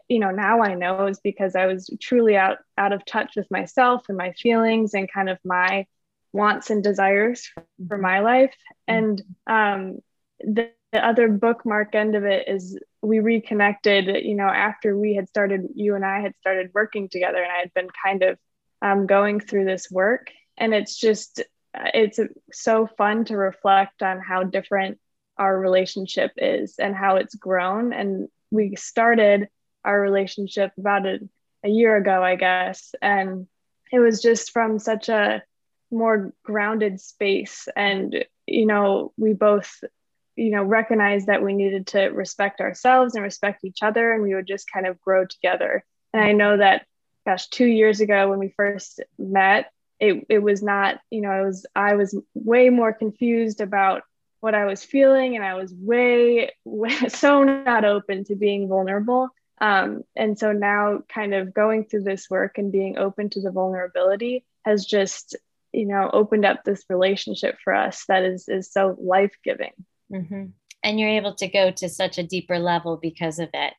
you 0.08 0.20
know, 0.20 0.30
now 0.30 0.62
I 0.62 0.74
know 0.74 1.06
is 1.06 1.18
because 1.18 1.56
I 1.56 1.66
was 1.66 1.90
truly 2.00 2.36
out, 2.36 2.58
out 2.78 2.92
of 2.92 3.04
touch 3.04 3.32
with 3.36 3.50
myself 3.50 4.04
and 4.08 4.16
my 4.16 4.32
feelings 4.32 4.94
and 4.94 5.10
kind 5.12 5.28
of 5.28 5.38
my 5.44 5.86
wants 6.32 6.70
and 6.70 6.82
desires 6.82 7.50
for 7.88 7.98
my 7.98 8.20
life. 8.20 8.54
And 8.86 9.20
um, 9.46 9.98
the, 10.40 10.70
the 10.94 11.06
other 11.06 11.28
bookmark 11.28 11.94
end 11.94 12.14
of 12.14 12.24
it 12.24 12.48
is 12.48 12.78
we 13.02 13.18
reconnected 13.18 14.24
you 14.24 14.34
know 14.34 14.46
after 14.46 14.96
we 14.96 15.14
had 15.14 15.28
started 15.28 15.68
you 15.74 15.94
and 15.94 16.04
i 16.04 16.20
had 16.20 16.34
started 16.40 16.70
working 16.72 17.08
together 17.08 17.42
and 17.42 17.52
i 17.52 17.58
had 17.58 17.74
been 17.74 17.88
kind 18.02 18.22
of 18.22 18.38
um, 18.84 19.06
going 19.06 19.40
through 19.40 19.64
this 19.64 19.90
work. 19.90 20.30
And 20.58 20.74
it's 20.74 20.96
just 20.96 21.42
it's 21.72 22.20
so 22.52 22.86
fun 22.86 23.24
to 23.24 23.36
reflect 23.36 24.02
on 24.02 24.20
how 24.20 24.44
different 24.44 24.98
our 25.38 25.58
relationship 25.58 26.32
is 26.36 26.76
and 26.78 26.94
how 26.94 27.16
it's 27.16 27.34
grown. 27.34 27.92
And 27.92 28.28
we 28.52 28.76
started 28.76 29.48
our 29.84 30.00
relationship 30.00 30.70
about 30.78 31.06
a, 31.06 31.18
a 31.64 31.68
year 31.68 31.96
ago 31.96 32.22
i 32.22 32.36
guess. 32.36 32.94
And 33.02 33.48
it 33.90 33.98
was 33.98 34.22
just 34.22 34.52
from 34.52 34.78
such 34.78 35.08
a 35.08 35.42
more 35.90 36.32
grounded 36.44 37.00
space. 37.00 37.66
And 37.74 38.24
you 38.46 38.66
know 38.66 39.12
we 39.16 39.32
both 39.32 39.82
you 40.36 40.50
know 40.50 40.62
recognize 40.62 41.26
that 41.26 41.42
we 41.42 41.54
needed 41.54 41.86
to 41.88 42.00
respect 42.06 42.60
ourselves 42.60 43.14
and 43.14 43.22
respect 43.22 43.64
each 43.64 43.82
other 43.82 44.12
and 44.12 44.22
we 44.22 44.34
would 44.34 44.46
just 44.46 44.70
kind 44.70 44.86
of 44.86 45.00
grow 45.00 45.24
together. 45.26 45.84
And 46.12 46.22
i 46.22 46.32
know 46.32 46.56
that 46.56 46.86
gosh 47.26 47.48
two 47.48 47.66
years 47.66 48.00
ago 48.00 48.30
when 48.30 48.38
we 48.38 48.54
first 48.56 49.00
met 49.18 49.70
it, 50.00 50.26
it 50.28 50.38
was 50.40 50.62
not 50.62 51.00
you 51.10 51.20
know 51.20 51.32
it 51.32 51.44
was 51.44 51.66
i 51.74 51.94
was 51.94 52.18
way 52.34 52.68
more 52.70 52.92
confused 52.92 53.60
about 53.60 54.02
what 54.40 54.54
i 54.54 54.64
was 54.64 54.84
feeling 54.84 55.36
and 55.36 55.44
i 55.44 55.54
was 55.54 55.72
way, 55.72 56.52
way 56.64 56.90
so 57.08 57.44
not 57.44 57.84
open 57.84 58.24
to 58.24 58.36
being 58.36 58.68
vulnerable. 58.68 59.28
Um, 59.60 60.02
and 60.16 60.36
so 60.36 60.52
now 60.52 61.02
kind 61.08 61.32
of 61.32 61.54
going 61.54 61.84
through 61.84 62.02
this 62.02 62.28
work 62.28 62.58
and 62.58 62.72
being 62.72 62.98
open 62.98 63.30
to 63.30 63.40
the 63.40 63.52
vulnerability 63.52 64.44
has 64.64 64.84
just 64.84 65.36
you 65.72 65.86
know 65.86 66.10
opened 66.12 66.44
up 66.44 66.64
this 66.64 66.84
relationship 66.88 67.56
for 67.62 67.74
us 67.74 68.04
that 68.06 68.24
is 68.24 68.48
is 68.48 68.72
so 68.72 68.96
life-giving 69.00 69.72
mm-hmm. 70.14 70.44
and 70.82 71.00
you're 71.00 71.08
able 71.08 71.34
to 71.34 71.48
go 71.48 71.70
to 71.70 71.88
such 71.88 72.18
a 72.18 72.22
deeper 72.22 72.58
level 72.58 72.98
because 73.00 73.38
of 73.38 73.48
it 73.52 73.74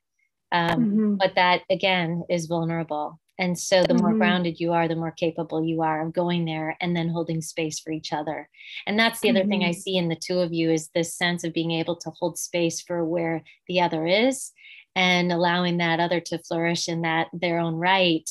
um, 0.52 0.80
mm-hmm. 0.80 1.16
but 1.16 1.36
that 1.36 1.62
again 1.70 2.24
is 2.30 2.46
vulnerable 2.46 3.20
and 3.38 3.58
so 3.60 3.84
the 3.84 3.94
more 3.96 4.10
mm-hmm. 4.10 4.20
grounded 4.20 4.60
you 4.60 4.72
are 4.72 4.88
the 4.88 4.96
more 4.96 5.12
capable 5.12 5.64
you 5.64 5.82
are 5.82 6.06
of 6.06 6.14
going 6.14 6.46
there 6.46 6.78
and 6.82 6.96
then 6.96 7.10
holding 7.10 7.42
space 7.42 7.80
for 7.80 7.92
each 7.92 8.14
other 8.14 8.50
and 8.88 8.98
that's 8.98 9.20
the 9.20 9.30
other 9.30 9.46
thing 9.46 9.64
i 9.64 9.70
mm-hmm. 9.70 9.80
see 9.80 9.98
in 9.98 10.10
the 10.10 10.16
two 10.16 10.40
of 10.40 10.54
you 10.54 10.72
is 10.72 10.90
this 10.90 11.16
sense 11.16 11.44
of 11.44 11.54
being 11.54 11.72
able 11.72 11.96
to 11.96 12.10
hold 12.12 12.38
space 12.38 12.82
for 12.82 13.04
where 13.04 13.44
the 13.68 13.82
other 13.82 14.06
is 14.06 14.52
and 14.96 15.32
allowing 15.32 15.78
that 15.78 16.00
other 16.00 16.22
to 16.22 16.40
flourish 16.40 16.88
in 16.88 17.02
that 17.02 17.28
their 17.34 17.60
own 17.60 17.76
right 17.76 18.30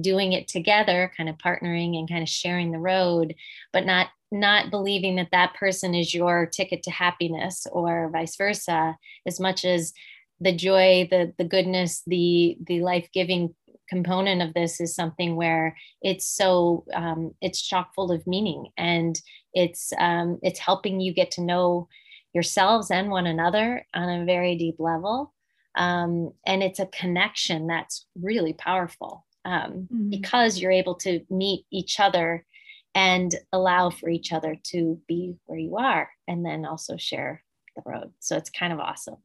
doing 0.00 0.32
it 0.32 0.46
together 0.46 1.10
kind 1.16 1.28
of 1.28 1.36
partnering 1.38 1.96
and 1.96 2.08
kind 2.08 2.22
of 2.22 2.28
sharing 2.28 2.70
the 2.70 2.78
road 2.78 3.34
but 3.72 3.86
not 3.86 4.08
not 4.32 4.70
believing 4.70 5.16
that 5.16 5.30
that 5.32 5.54
person 5.54 5.94
is 5.94 6.14
your 6.14 6.46
ticket 6.46 6.82
to 6.82 6.90
happiness 6.90 7.66
or 7.70 8.10
vice 8.12 8.36
versa 8.36 8.96
as 9.26 9.38
much 9.38 9.64
as 9.64 9.92
the 10.40 10.52
joy 10.52 11.06
the 11.10 11.32
the 11.38 11.44
goodness 11.44 12.02
the 12.06 12.56
the 12.66 12.80
life-giving 12.80 13.54
component 13.88 14.42
of 14.42 14.52
this 14.54 14.80
is 14.80 14.94
something 14.94 15.36
where 15.36 15.76
it's 16.02 16.26
so 16.26 16.84
um, 16.92 17.32
it's 17.40 17.62
chock 17.62 17.94
full 17.94 18.10
of 18.10 18.26
meaning 18.26 18.68
and 18.76 19.20
it's 19.54 19.92
um, 19.98 20.38
it's 20.42 20.58
helping 20.58 21.00
you 21.00 21.14
get 21.14 21.30
to 21.30 21.40
know 21.40 21.88
yourselves 22.32 22.90
and 22.90 23.10
one 23.10 23.26
another 23.26 23.86
on 23.94 24.08
a 24.08 24.24
very 24.24 24.56
deep 24.56 24.76
level 24.78 25.32
um, 25.76 26.32
and 26.46 26.62
it's 26.62 26.80
a 26.80 26.86
connection 26.86 27.66
that's 27.66 28.06
really 28.20 28.52
powerful 28.52 29.24
um, 29.44 29.88
mm-hmm. 29.92 30.10
because 30.10 30.58
you're 30.58 30.72
able 30.72 30.96
to 30.96 31.20
meet 31.30 31.64
each 31.70 32.00
other 32.00 32.44
and 32.96 33.34
allow 33.52 33.90
for 33.90 34.08
each 34.08 34.32
other 34.32 34.56
to 34.64 34.98
be 35.06 35.36
where 35.44 35.58
you 35.58 35.76
are 35.76 36.08
and 36.26 36.44
then 36.44 36.64
also 36.64 36.96
share 36.96 37.44
the 37.76 37.82
road. 37.84 38.10
So 38.20 38.38
it's 38.38 38.48
kind 38.48 38.72
of 38.72 38.80
awesome. 38.80 39.18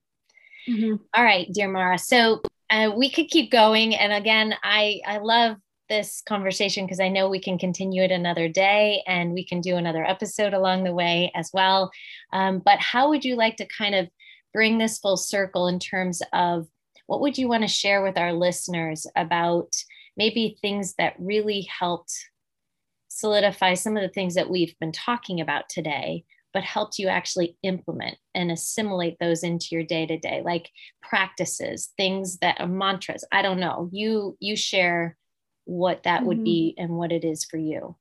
Mm-hmm. 0.69 0.95
All 1.15 1.23
right 1.23 1.47
dear 1.51 1.69
mara. 1.69 1.97
So 1.97 2.41
uh, 2.69 2.91
we 2.95 3.10
could 3.10 3.29
keep 3.29 3.49
going. 3.49 3.95
And 3.95 4.12
again 4.12 4.53
i 4.62 4.99
i 5.07 5.17
love 5.17 5.55
this 5.88 6.21
conversation 6.25 6.86
because 6.86 6.99
i 6.99 7.10
know 7.10 7.29
we 7.29 7.39
can 7.39 7.57
continue 7.57 8.03
it 8.03 8.12
another 8.12 8.47
day 8.47 9.03
and 9.07 9.34
we 9.34 9.45
can 9.45 9.60
do 9.60 9.75
another 9.75 10.05
episode 10.05 10.53
along 10.53 10.84
the 10.84 10.93
way 10.93 11.31
as 11.34 11.49
well. 11.53 11.91
Um, 12.34 12.62
but 12.63 12.79
how 12.79 13.10
would 13.10 13.23
you 13.23 13.36
like 13.36 13.55
to 13.57 13.67
kind 13.67 13.95
of 13.95 14.10
bring 14.53 14.77
this 14.77 14.99
full 14.99 15.17
circle 15.17 15.67
in 15.67 15.79
terms 15.79 16.21
of 16.34 16.67
what 17.07 17.21
would 17.21 17.38
you 17.38 17.47
want 17.47 17.63
to 17.63 17.67
share 17.69 18.03
with 18.03 18.17
our 18.17 18.34
listeners 18.34 19.07
about 19.15 19.73
maybe 20.17 20.57
things 20.62 20.93
that 20.97 21.15
really 21.17 21.62
helped 21.79 22.13
solidify 23.21 23.75
some 23.75 23.95
of 23.95 24.01
the 24.01 24.10
things 24.10 24.36
that 24.36 24.49
we've 24.49 24.77
been 24.79 24.91
talking 24.91 25.39
about 25.39 25.69
today 25.69 26.25
but 26.53 26.63
helped 26.63 26.99
you 26.99 27.07
actually 27.07 27.55
implement 27.63 28.17
and 28.36 28.51
assimilate 28.51 29.17
those 29.19 29.43
into 29.43 29.67
your 29.71 29.84
day 29.84 30.05
to 30.05 30.17
day 30.17 30.41
like 30.43 30.69
practices 31.01 31.93
things 31.97 32.38
that 32.39 32.60
are 32.60 32.67
mantras 32.67 33.23
i 33.31 33.41
don't 33.41 33.60
know 33.60 33.89
you 33.91 34.36
you 34.39 34.55
share 34.55 35.15
what 35.65 36.03
that 36.03 36.19
mm-hmm. 36.19 36.27
would 36.27 36.43
be 36.43 36.73
and 36.77 36.89
what 36.89 37.12
it 37.12 37.23
is 37.23 37.45
for 37.45 37.57
you 37.57 37.95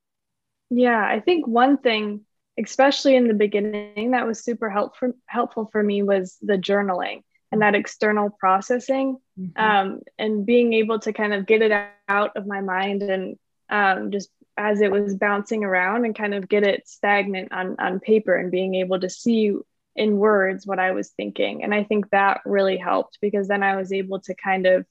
yeah 0.70 1.04
i 1.04 1.20
think 1.20 1.46
one 1.46 1.76
thing 1.76 2.24
especially 2.58 3.14
in 3.14 3.28
the 3.28 3.34
beginning 3.34 4.12
that 4.12 4.26
was 4.26 4.42
super 4.42 4.70
helpful 4.70 5.12
helpful 5.26 5.68
for 5.70 5.82
me 5.82 6.02
was 6.02 6.36
the 6.42 6.56
journaling 6.58 7.22
and 7.52 7.62
that 7.62 7.74
external 7.74 8.30
processing 8.30 9.18
mm-hmm. 9.38 9.62
um, 9.62 10.00
and 10.18 10.46
being 10.46 10.72
able 10.72 10.98
to 10.98 11.12
kind 11.12 11.34
of 11.34 11.46
get 11.46 11.62
it 11.62 11.72
out 12.08 12.36
of 12.36 12.46
my 12.46 12.60
mind 12.60 13.02
and 13.02 13.36
um, 13.68 14.10
just 14.10 14.30
as 14.60 14.82
it 14.82 14.92
was 14.92 15.14
bouncing 15.14 15.64
around 15.64 16.04
and 16.04 16.14
kind 16.14 16.34
of 16.34 16.46
get 16.46 16.64
it 16.64 16.86
stagnant 16.86 17.50
on, 17.50 17.76
on 17.78 17.98
paper 17.98 18.34
and 18.36 18.50
being 18.50 18.74
able 18.74 19.00
to 19.00 19.08
see 19.08 19.54
in 19.96 20.18
words 20.18 20.66
what 20.66 20.78
I 20.78 20.90
was 20.90 21.08
thinking. 21.10 21.64
And 21.64 21.74
I 21.74 21.82
think 21.82 22.10
that 22.10 22.42
really 22.44 22.76
helped 22.76 23.18
because 23.22 23.48
then 23.48 23.62
I 23.62 23.76
was 23.76 23.90
able 23.90 24.20
to 24.20 24.34
kind 24.34 24.66
of 24.66 24.86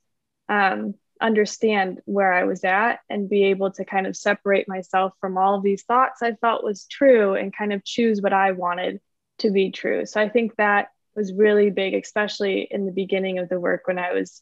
um, 0.50 0.96
understand 1.22 2.02
where 2.06 2.34
I 2.34 2.46
was 2.46 2.64
at 2.64 3.02
and 3.12 3.30
be 3.30 3.44
able 3.46 3.72
to 3.74 3.86
kind 3.86 4.08
of 4.08 4.18
separate 4.18 4.68
myself 4.68 5.14
from 5.22 5.38
all 5.38 5.54
of 5.54 5.64
these 5.64 5.84
thoughts 5.84 6.24
I 6.24 6.34
felt 6.34 6.64
was 6.64 6.86
true 6.86 7.36
and 7.36 7.56
kind 7.56 7.72
of 7.72 7.86
choose 7.86 8.22
what 8.24 8.34
I 8.34 8.54
wanted 8.54 9.00
to 9.40 9.52
be 9.52 9.70
true. 9.70 10.08
So 10.08 10.20
I 10.20 10.30
think 10.30 10.56
that 10.56 10.88
was 11.16 11.32
really 11.32 11.70
big, 11.70 11.94
especially 11.94 12.68
in 12.72 12.88
the 12.88 12.92
beginning 12.92 13.38
of 13.38 13.50
the 13.50 13.60
work 13.60 13.84
when 13.86 14.00
I 14.00 14.14
was 14.14 14.42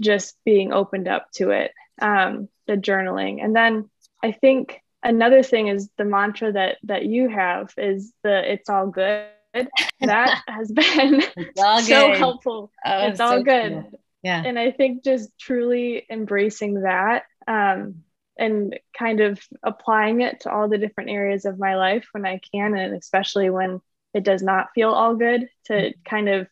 just 0.00 0.36
being 0.44 0.72
opened 0.72 1.06
up 1.06 1.30
to 1.36 1.50
it, 1.50 1.70
um, 2.02 2.48
the 2.66 2.74
journaling. 2.74 3.42
And 3.42 3.54
then 3.54 3.88
I 4.24 4.32
think 4.32 4.80
another 5.02 5.42
thing 5.42 5.68
is 5.68 5.90
the 5.98 6.06
mantra 6.06 6.50
that 6.52 6.78
that 6.84 7.04
you 7.04 7.28
have 7.28 7.74
is 7.76 8.14
the 8.22 8.52
it's 8.52 8.70
all 8.70 8.86
good. 8.88 9.28
That 10.00 10.42
has 10.48 10.72
been 10.72 11.22
so 11.56 12.12
helpful. 12.12 12.72
Oh, 12.84 13.06
it's 13.06 13.20
all 13.20 13.38
so 13.38 13.42
good. 13.44 13.72
Cool. 13.72 14.00
Yeah. 14.22 14.42
And 14.44 14.58
I 14.58 14.72
think 14.72 15.04
just 15.04 15.30
truly 15.38 16.04
embracing 16.10 16.80
that 16.80 17.22
um, 17.46 18.02
and 18.36 18.78
kind 18.98 19.20
of 19.20 19.40
applying 19.62 20.22
it 20.22 20.40
to 20.40 20.50
all 20.50 20.68
the 20.68 20.78
different 20.78 21.10
areas 21.10 21.44
of 21.44 21.58
my 21.58 21.76
life 21.76 22.08
when 22.10 22.26
I 22.26 22.40
can, 22.52 22.74
and 22.76 22.96
especially 22.96 23.48
when 23.48 23.80
it 24.12 24.24
does 24.24 24.42
not 24.42 24.70
feel 24.74 24.90
all 24.90 25.14
good, 25.14 25.48
to 25.66 25.72
mm-hmm. 25.72 26.00
kind 26.04 26.28
of 26.28 26.48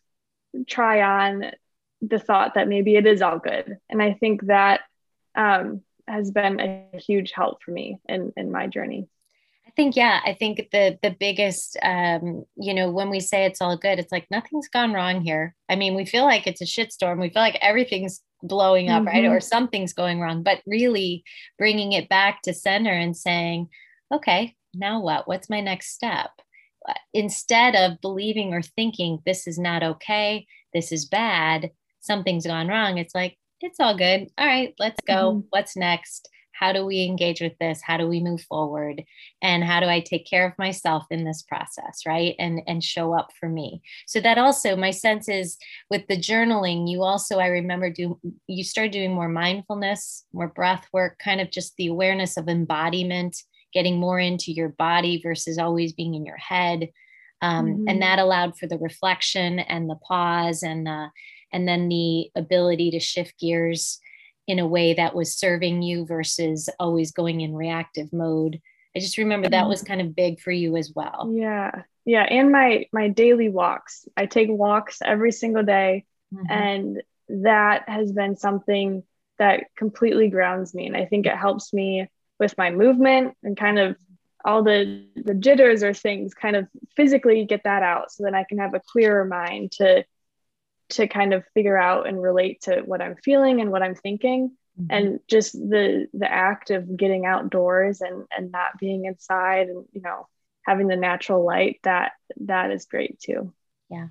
try 0.65 1.01
on 1.01 1.51
the 2.01 2.19
thought 2.19 2.53
that 2.53 2.69
maybe 2.69 2.95
it 2.95 3.05
is 3.05 3.21
all 3.21 3.39
good. 3.39 3.77
And 3.89 4.01
I 4.01 4.13
think 4.13 4.45
that 4.47 4.81
um, 5.35 5.81
has 6.07 6.31
been 6.31 6.59
a 6.59 6.97
huge 6.97 7.31
help 7.31 7.63
for 7.63 7.71
me 7.71 7.99
in, 8.07 8.33
in 8.35 8.51
my 8.51 8.67
journey. 8.67 9.07
I 9.65 9.71
think 9.75 9.95
yeah, 9.95 10.19
I 10.25 10.33
think 10.33 10.69
the 10.71 10.99
the 11.01 11.15
biggest 11.17 11.77
um, 11.81 12.45
you 12.55 12.73
know, 12.73 12.91
when 12.91 13.09
we 13.09 13.19
say 13.19 13.45
it's 13.45 13.61
all 13.61 13.77
good, 13.77 13.97
it's 13.97 14.11
like 14.11 14.27
nothing's 14.29 14.67
gone 14.67 14.93
wrong 14.93 15.21
here. 15.21 15.55
I 15.69 15.75
mean, 15.75 15.95
we 15.95 16.05
feel 16.05 16.25
like 16.25 16.45
it's 16.45 16.61
a 16.61 16.65
shitstorm. 16.65 17.19
We 17.19 17.29
feel 17.29 17.41
like 17.41 17.57
everything's 17.61 18.21
blowing 18.43 18.89
up, 18.89 19.03
mm-hmm. 19.03 19.07
right? 19.07 19.25
Or 19.25 19.39
something's 19.39 19.93
going 19.93 20.19
wrong, 20.19 20.43
but 20.43 20.61
really 20.67 21.23
bringing 21.57 21.93
it 21.93 22.09
back 22.09 22.41
to 22.43 22.53
center 22.53 22.91
and 22.91 23.15
saying, 23.15 23.69
okay, 24.13 24.55
now 24.73 25.01
what? 25.01 25.27
What's 25.27 25.49
my 25.49 25.61
next 25.61 25.93
step? 25.93 26.29
Uh, 26.87 26.93
instead 27.13 27.75
of 27.75 28.01
believing 28.01 28.53
or 28.53 28.61
thinking 28.61 29.19
this 29.25 29.47
is 29.47 29.57
not 29.57 29.81
okay, 29.81 30.45
this 30.73 30.91
is 30.91 31.05
bad, 31.05 31.71
something's 32.01 32.45
gone 32.45 32.67
wrong, 32.67 32.97
it's 32.97 33.15
like, 33.15 33.37
it's 33.63 33.79
all 33.79 33.97
good. 33.97 34.27
All 34.37 34.45
right, 34.45 34.73
let's 34.77 34.99
go. 35.07 35.33
Mm-hmm. 35.33 35.47
What's 35.49 35.75
next? 35.75 36.29
how 36.53 36.71
do 36.71 36.85
we 36.85 37.03
engage 37.03 37.41
with 37.41 37.57
this 37.59 37.81
how 37.83 37.97
do 37.97 38.07
we 38.07 38.21
move 38.21 38.41
forward 38.41 39.03
and 39.41 39.63
how 39.63 39.79
do 39.79 39.87
i 39.87 39.99
take 39.99 40.25
care 40.25 40.47
of 40.47 40.57
myself 40.57 41.03
in 41.11 41.25
this 41.25 41.41
process 41.41 42.01
right 42.05 42.35
and 42.39 42.61
and 42.67 42.83
show 42.83 43.13
up 43.13 43.29
for 43.39 43.49
me 43.49 43.81
so 44.07 44.19
that 44.19 44.37
also 44.37 44.75
my 44.75 44.91
sense 44.91 45.27
is 45.27 45.57
with 45.89 46.05
the 46.07 46.17
journaling 46.17 46.89
you 46.89 47.03
also 47.03 47.39
i 47.39 47.47
remember 47.47 47.89
do 47.89 48.19
you 48.47 48.63
started 48.63 48.93
doing 48.93 49.13
more 49.13 49.29
mindfulness 49.29 50.25
more 50.31 50.47
breath 50.47 50.87
work 50.93 51.19
kind 51.19 51.41
of 51.41 51.51
just 51.51 51.75
the 51.77 51.87
awareness 51.87 52.37
of 52.37 52.47
embodiment 52.47 53.35
getting 53.73 53.97
more 53.97 54.19
into 54.19 54.51
your 54.51 54.69
body 54.69 55.19
versus 55.21 55.57
always 55.57 55.93
being 55.93 56.13
in 56.13 56.25
your 56.25 56.37
head 56.37 56.89
um, 57.41 57.65
mm-hmm. 57.65 57.89
and 57.89 58.01
that 58.01 58.19
allowed 58.19 58.57
for 58.57 58.67
the 58.67 58.77
reflection 58.77 59.59
and 59.59 59.89
the 59.89 59.97
pause 60.07 60.63
and 60.63 60.87
uh, 60.87 61.07
and 61.53 61.67
then 61.67 61.87
the 61.87 62.29
ability 62.35 62.91
to 62.91 62.99
shift 62.99 63.39
gears 63.39 63.99
in 64.47 64.59
a 64.59 64.67
way 64.67 64.93
that 64.93 65.15
was 65.15 65.33
serving 65.33 65.81
you 65.81 66.05
versus 66.05 66.69
always 66.79 67.11
going 67.11 67.41
in 67.41 67.55
reactive 67.55 68.11
mode. 68.11 68.59
I 68.95 68.99
just 68.99 69.17
remember 69.17 69.49
that 69.49 69.69
was 69.69 69.79
mm-hmm. 69.79 69.87
kind 69.87 70.01
of 70.01 70.15
big 70.15 70.41
for 70.41 70.51
you 70.51 70.75
as 70.75 70.91
well. 70.93 71.31
Yeah. 71.33 71.83
Yeah. 72.05 72.23
And 72.23 72.51
my 72.51 72.87
my 72.91 73.07
daily 73.07 73.47
walks. 73.47 74.05
I 74.17 74.25
take 74.25 74.49
walks 74.49 74.99
every 75.03 75.31
single 75.31 75.63
day 75.63 76.05
mm-hmm. 76.33 76.51
and 76.51 77.01
that 77.29 77.87
has 77.87 78.11
been 78.11 78.35
something 78.35 79.03
that 79.39 79.65
completely 79.75 80.29
grounds 80.29 80.73
me 80.73 80.87
and 80.87 80.95
i 80.95 81.05
think 81.05 81.25
it 81.25 81.35
helps 81.35 81.73
me 81.73 82.07
with 82.39 82.57
my 82.57 82.69
movement 82.69 83.35
and 83.43 83.57
kind 83.57 83.79
of 83.79 83.95
all 84.45 84.63
the 84.63 85.07
the 85.15 85.33
jitters 85.33 85.83
or 85.83 85.93
things 85.93 86.33
kind 86.33 86.55
of 86.55 86.67
physically 86.95 87.45
get 87.45 87.63
that 87.63 87.81
out 87.81 88.11
so 88.11 88.23
that 88.23 88.33
i 88.33 88.43
can 88.47 88.57
have 88.57 88.73
a 88.73 88.81
clearer 88.91 89.25
mind 89.25 89.71
to 89.71 90.03
to 90.93 91.07
kind 91.07 91.33
of 91.33 91.43
figure 91.53 91.77
out 91.77 92.07
and 92.07 92.21
relate 92.21 92.61
to 92.61 92.81
what 92.81 93.01
I'm 93.01 93.15
feeling 93.15 93.61
and 93.61 93.71
what 93.71 93.83
I'm 93.83 93.95
thinking. 93.95 94.51
Mm-hmm. 94.79 94.87
And 94.89 95.19
just 95.27 95.53
the 95.53 96.07
the 96.13 96.31
act 96.31 96.71
of 96.71 96.97
getting 96.97 97.25
outdoors 97.25 98.01
and 98.01 98.25
and 98.35 98.51
not 98.51 98.79
being 98.79 99.05
inside 99.05 99.67
and 99.67 99.85
you 99.91 100.01
know 100.01 100.27
having 100.65 100.87
the 100.87 100.95
natural 100.95 101.45
light 101.45 101.79
that 101.83 102.13
that 102.41 102.71
is 102.71 102.85
great 102.85 103.19
too. 103.19 103.53
Yeah. 103.89 104.07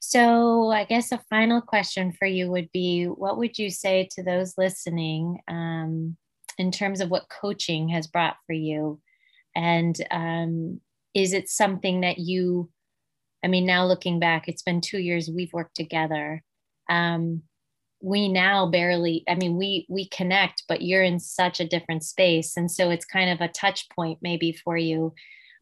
So 0.00 0.70
I 0.70 0.84
guess 0.84 1.12
a 1.12 1.18
final 1.30 1.60
question 1.60 2.12
for 2.12 2.26
you 2.26 2.50
would 2.50 2.72
be 2.72 3.04
what 3.04 3.36
would 3.36 3.58
you 3.58 3.70
say 3.70 4.08
to 4.12 4.22
those 4.22 4.54
listening 4.56 5.40
um, 5.46 6.16
in 6.58 6.72
terms 6.72 7.00
of 7.00 7.10
what 7.10 7.28
coaching 7.28 7.90
has 7.90 8.06
brought 8.06 8.36
for 8.46 8.54
you? 8.54 9.00
And 9.54 9.94
um, 10.10 10.80
is 11.14 11.32
it 11.32 11.48
something 11.48 12.00
that 12.00 12.18
you 12.18 12.70
I 13.44 13.48
mean, 13.48 13.66
now 13.66 13.86
looking 13.86 14.20
back, 14.20 14.48
it's 14.48 14.62
been 14.62 14.80
two 14.80 14.98
years 14.98 15.30
we've 15.30 15.52
worked 15.52 15.76
together. 15.76 16.42
Um, 16.88 17.42
we 18.02 18.28
now 18.28 18.66
barely 18.66 19.24
i 19.28 19.34
mean 19.34 19.56
we 19.56 19.86
we 19.88 20.08
connect 20.08 20.64
but 20.68 20.82
you're 20.82 21.02
in 21.02 21.20
such 21.20 21.60
a 21.60 21.68
different 21.68 22.02
space 22.02 22.56
and 22.56 22.70
so 22.70 22.90
it's 22.90 23.04
kind 23.04 23.30
of 23.30 23.40
a 23.40 23.52
touch 23.52 23.88
point 23.90 24.18
maybe 24.22 24.52
for 24.52 24.76
you 24.76 25.12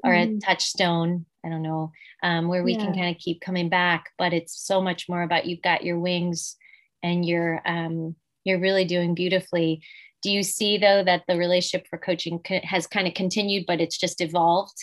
or 0.04 0.12
mm. 0.12 0.36
a 0.36 0.40
touchstone 0.40 1.26
i 1.44 1.48
don't 1.48 1.62
know 1.62 1.90
um, 2.22 2.48
where 2.48 2.62
we 2.62 2.72
yeah. 2.72 2.84
can 2.84 2.94
kind 2.94 3.14
of 3.14 3.20
keep 3.20 3.40
coming 3.40 3.68
back 3.68 4.10
but 4.18 4.32
it's 4.32 4.60
so 4.60 4.80
much 4.80 5.08
more 5.08 5.22
about 5.22 5.46
you've 5.46 5.62
got 5.62 5.84
your 5.84 5.98
wings 5.98 6.56
and 7.02 7.24
you're 7.24 7.60
um, 7.66 8.14
you're 8.44 8.60
really 8.60 8.84
doing 8.84 9.14
beautifully 9.14 9.82
do 10.22 10.30
you 10.30 10.42
see 10.42 10.78
though 10.78 11.02
that 11.02 11.22
the 11.28 11.36
relationship 11.36 11.86
for 11.88 11.98
coaching 11.98 12.40
has 12.62 12.86
kind 12.86 13.06
of 13.08 13.14
continued 13.14 13.64
but 13.66 13.80
it's 13.80 13.98
just 13.98 14.20
evolved 14.20 14.76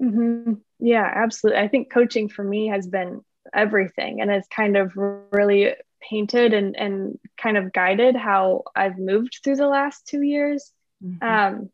mm-hmm. 0.00 0.54
yeah 0.78 1.10
absolutely 1.14 1.60
i 1.60 1.68
think 1.68 1.92
coaching 1.92 2.28
for 2.28 2.44
me 2.44 2.68
has 2.68 2.86
been 2.86 3.20
everything 3.52 4.20
and 4.20 4.30
it's 4.30 4.48
kind 4.48 4.76
of 4.76 4.92
really 5.30 5.74
painted 6.08 6.52
and, 6.54 6.76
and 6.76 7.18
kind 7.36 7.56
of 7.56 7.72
guided 7.72 8.16
how 8.16 8.62
I've 8.74 8.98
moved 8.98 9.40
through 9.42 9.56
the 9.56 9.66
last 9.66 10.06
two 10.06 10.22
years. 10.22 10.72
Mm-hmm. 11.02 11.24
Um, 11.26 11.70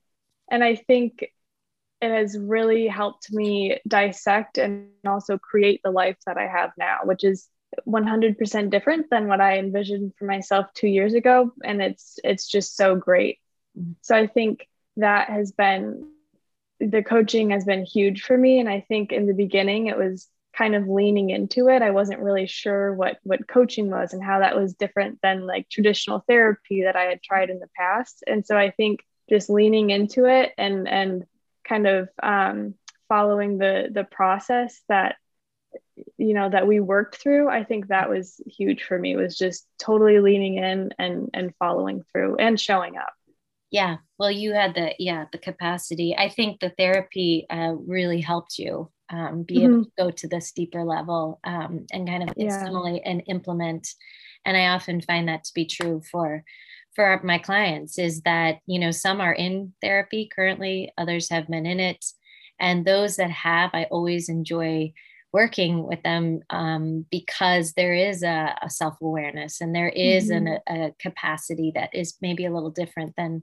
and 0.50 0.64
I 0.64 0.76
think 0.76 1.26
it 2.00 2.10
has 2.10 2.38
really 2.38 2.86
helped 2.86 3.32
me 3.32 3.78
dissect 3.86 4.58
and 4.58 4.88
also 5.06 5.38
create 5.38 5.80
the 5.84 5.90
life 5.90 6.16
that 6.26 6.38
I 6.38 6.46
have 6.46 6.70
now, 6.78 6.98
which 7.04 7.24
is 7.24 7.48
100% 7.86 8.70
different 8.70 9.10
than 9.10 9.28
what 9.28 9.40
I 9.40 9.58
envisioned 9.58 10.12
for 10.18 10.24
myself 10.24 10.66
two 10.74 10.88
years 10.88 11.14
ago. 11.14 11.52
And 11.62 11.82
it's, 11.82 12.18
it's 12.24 12.48
just 12.48 12.76
so 12.76 12.96
great. 12.96 13.38
Mm-hmm. 13.78 13.92
So 14.00 14.16
I 14.16 14.26
think 14.26 14.66
that 14.96 15.28
has 15.28 15.52
been, 15.52 16.10
the 16.80 17.02
coaching 17.02 17.50
has 17.50 17.64
been 17.64 17.84
huge 17.84 18.22
for 18.22 18.36
me. 18.36 18.58
And 18.58 18.68
I 18.68 18.80
think 18.80 19.12
in 19.12 19.26
the 19.26 19.34
beginning, 19.34 19.86
it 19.86 19.98
was 19.98 20.28
kind 20.56 20.74
of 20.74 20.88
leaning 20.88 21.30
into 21.30 21.68
it. 21.68 21.82
I 21.82 21.90
wasn't 21.90 22.20
really 22.20 22.46
sure 22.46 22.92
what 22.94 23.18
what 23.22 23.46
coaching 23.46 23.90
was 23.90 24.12
and 24.12 24.22
how 24.22 24.40
that 24.40 24.56
was 24.56 24.74
different 24.74 25.20
than 25.22 25.46
like 25.46 25.68
traditional 25.68 26.24
therapy 26.26 26.82
that 26.82 26.96
i 26.96 27.04
had 27.04 27.22
tried 27.22 27.50
in 27.50 27.60
the 27.60 27.70
past. 27.76 28.24
And 28.26 28.44
so 28.44 28.56
i 28.56 28.70
think 28.70 29.00
just 29.28 29.48
leaning 29.48 29.90
into 29.90 30.24
it 30.24 30.52
and 30.58 30.88
and 30.88 31.24
kind 31.66 31.86
of 31.86 32.08
um, 32.22 32.74
following 33.08 33.58
the 33.58 33.88
the 33.92 34.04
process 34.04 34.80
that 34.88 35.16
you 36.16 36.34
know 36.34 36.48
that 36.48 36.66
we 36.66 36.80
worked 36.80 37.16
through 37.16 37.48
i 37.48 37.62
think 37.62 37.88
that 37.88 38.08
was 38.08 38.40
huge 38.46 38.82
for 38.82 38.98
me. 38.98 39.16
Was 39.16 39.36
just 39.36 39.66
totally 39.78 40.18
leaning 40.18 40.56
in 40.56 40.92
and 40.98 41.30
and 41.32 41.54
following 41.56 42.02
through 42.10 42.36
and 42.36 42.58
showing 42.58 42.96
up 42.96 43.12
yeah 43.70 43.96
well 44.18 44.30
you 44.30 44.52
had 44.52 44.74
the 44.74 44.94
yeah 44.98 45.24
the 45.32 45.38
capacity 45.38 46.14
i 46.16 46.28
think 46.28 46.60
the 46.60 46.70
therapy 46.78 47.46
uh, 47.50 47.72
really 47.86 48.20
helped 48.20 48.58
you 48.58 48.90
um, 49.10 49.42
be 49.42 49.56
mm-hmm. 49.56 49.72
able 49.72 49.84
to 49.84 49.90
go 49.98 50.10
to 50.10 50.28
this 50.28 50.52
deeper 50.52 50.84
level 50.84 51.40
um, 51.44 51.86
and 51.92 52.08
kind 52.08 52.22
of 52.22 52.34
yeah. 52.36 52.46
assimilate 52.46 53.02
and 53.04 53.22
implement. 53.26 53.88
And 54.44 54.56
I 54.56 54.68
often 54.68 55.00
find 55.00 55.28
that 55.28 55.44
to 55.44 55.52
be 55.54 55.66
true 55.66 56.02
for 56.10 56.44
for 56.96 57.20
my 57.22 57.38
clients 57.38 57.98
is 57.98 58.20
that 58.22 58.58
you 58.66 58.78
know 58.78 58.90
some 58.90 59.20
are 59.20 59.32
in 59.32 59.72
therapy 59.82 60.28
currently, 60.34 60.92
others 60.98 61.28
have 61.30 61.48
been 61.48 61.66
in 61.66 61.80
it, 61.80 62.04
and 62.58 62.84
those 62.84 63.16
that 63.16 63.30
have, 63.30 63.70
I 63.72 63.84
always 63.84 64.28
enjoy 64.28 64.92
working 65.32 65.86
with 65.86 66.02
them 66.02 66.40
um, 66.50 67.06
because 67.10 67.72
there 67.74 67.94
is 67.94 68.22
a, 68.22 68.56
a 68.62 68.70
self-awareness 68.70 69.60
and 69.60 69.74
there 69.74 69.88
is 69.88 70.30
mm-hmm. 70.30 70.46
an, 70.46 70.60
a 70.68 70.92
capacity 70.98 71.70
that 71.74 71.94
is 71.94 72.16
maybe 72.20 72.44
a 72.44 72.52
little 72.52 72.70
different 72.70 73.14
than 73.16 73.42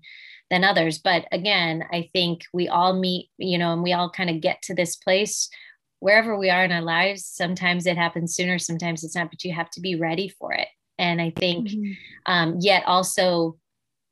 than 0.50 0.64
others 0.64 0.98
but 0.98 1.26
again 1.32 1.84
i 1.92 2.10
think 2.14 2.44
we 2.54 2.68
all 2.68 2.94
meet 2.94 3.30
you 3.38 3.58
know 3.58 3.74
and 3.74 3.84
we 3.84 3.94
all 3.94 4.10
kind 4.10 4.30
of 4.30 4.42
get 4.42 4.62
to 4.62 4.74
this 4.74 4.96
place 4.96 5.50
wherever 6.00 6.38
we 6.38 6.50
are 6.50 6.64
in 6.64 6.72
our 6.72 6.82
lives 6.82 7.26
sometimes 7.26 7.86
it 7.86 7.98
happens 7.98 8.36
sooner 8.36 8.60
sometimes 8.60 9.04
it's 9.04 9.16
not 9.16 9.30
but 9.30 9.44
you 9.44 9.54
have 9.54 9.70
to 9.70 9.82
be 9.82 9.96
ready 9.96 10.28
for 10.28 10.54
it 10.54 10.68
and 10.98 11.22
i 11.22 11.32
think 11.36 11.68
mm-hmm. 11.68 11.92
um, 12.32 12.58
yet 12.60 12.84
also 12.86 13.58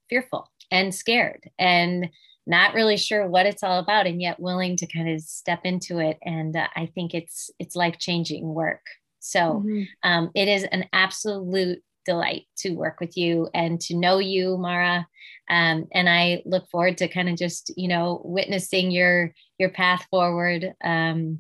fearful 0.10 0.50
and 0.72 0.94
scared 0.94 1.50
and 1.60 2.10
not 2.48 2.74
really 2.74 2.98
sure 2.98 3.28
what 3.28 3.46
it's 3.46 3.64
all 3.64 3.80
about 3.80 4.08
and 4.08 4.22
yet 4.22 4.40
willing 4.40 4.78
to 4.78 4.88
kind 4.88 5.10
of 5.10 5.22
step 5.22 5.62
into 5.64 6.00
it. 6.00 6.18
And 6.24 6.56
uh, 6.56 6.68
i 6.76 6.88
think 6.94 7.14
it's 7.14 7.50
it's 7.60 7.76
life 7.76 7.98
changing 7.98 8.54
work. 8.54 8.86
So 9.20 9.64
mm-hmm. 9.66 9.84
um, 10.04 10.32
it 10.36 10.48
is 10.48 10.64
an 10.64 10.86
absolute 10.94 11.82
delight 12.06 12.44
to 12.58 12.76
work 12.76 13.00
with 13.00 13.18
you 13.18 13.50
and 13.54 13.82
to 13.82 13.96
know 13.96 14.20
you 14.20 14.58
mara. 14.58 15.08
Um, 15.50 15.88
and 15.94 16.10
i 16.10 16.42
look 16.46 16.68
forward 16.70 16.98
to 17.00 17.08
kind 17.08 17.30
of 17.30 17.38
just 17.38 17.72
you 17.78 17.88
know 17.88 18.22
witnessing 18.24 18.92
your 18.92 19.34
your 19.58 19.70
path 19.70 20.06
forward. 20.10 20.74
Um, 20.84 21.40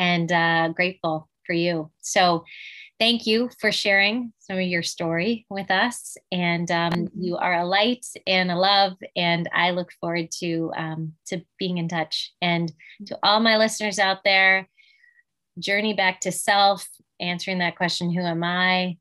and 0.00 0.32
uh, 0.32 0.68
grateful 0.68 1.28
for 1.46 1.52
you. 1.52 1.90
So 2.00 2.44
thank 3.00 3.26
you 3.26 3.48
for 3.58 3.72
sharing 3.72 4.32
some 4.38 4.58
of 4.58 4.62
your 4.62 4.82
story 4.82 5.46
with 5.48 5.70
us. 5.70 6.16
And 6.30 6.70
um, 6.70 6.92
mm-hmm. 6.92 7.20
you 7.20 7.36
are 7.38 7.60
a 7.60 7.64
light 7.64 8.06
and 8.26 8.52
a 8.52 8.56
love, 8.56 8.92
and 9.16 9.48
I 9.52 9.70
look 9.70 9.90
forward 10.00 10.30
to 10.38 10.70
um, 10.76 11.14
to 11.26 11.40
being 11.58 11.78
in 11.78 11.88
touch. 11.88 12.32
And 12.40 12.70
to 13.06 13.18
all 13.24 13.40
my 13.40 13.56
listeners 13.56 13.98
out 13.98 14.18
there, 14.22 14.68
journey 15.58 15.94
back 15.94 16.20
to 16.20 16.30
self, 16.30 16.86
answering 17.18 17.58
that 17.58 17.76
question, 17.76 18.12
"Who 18.14 18.20
am 18.20 18.44
I?" 18.44 18.98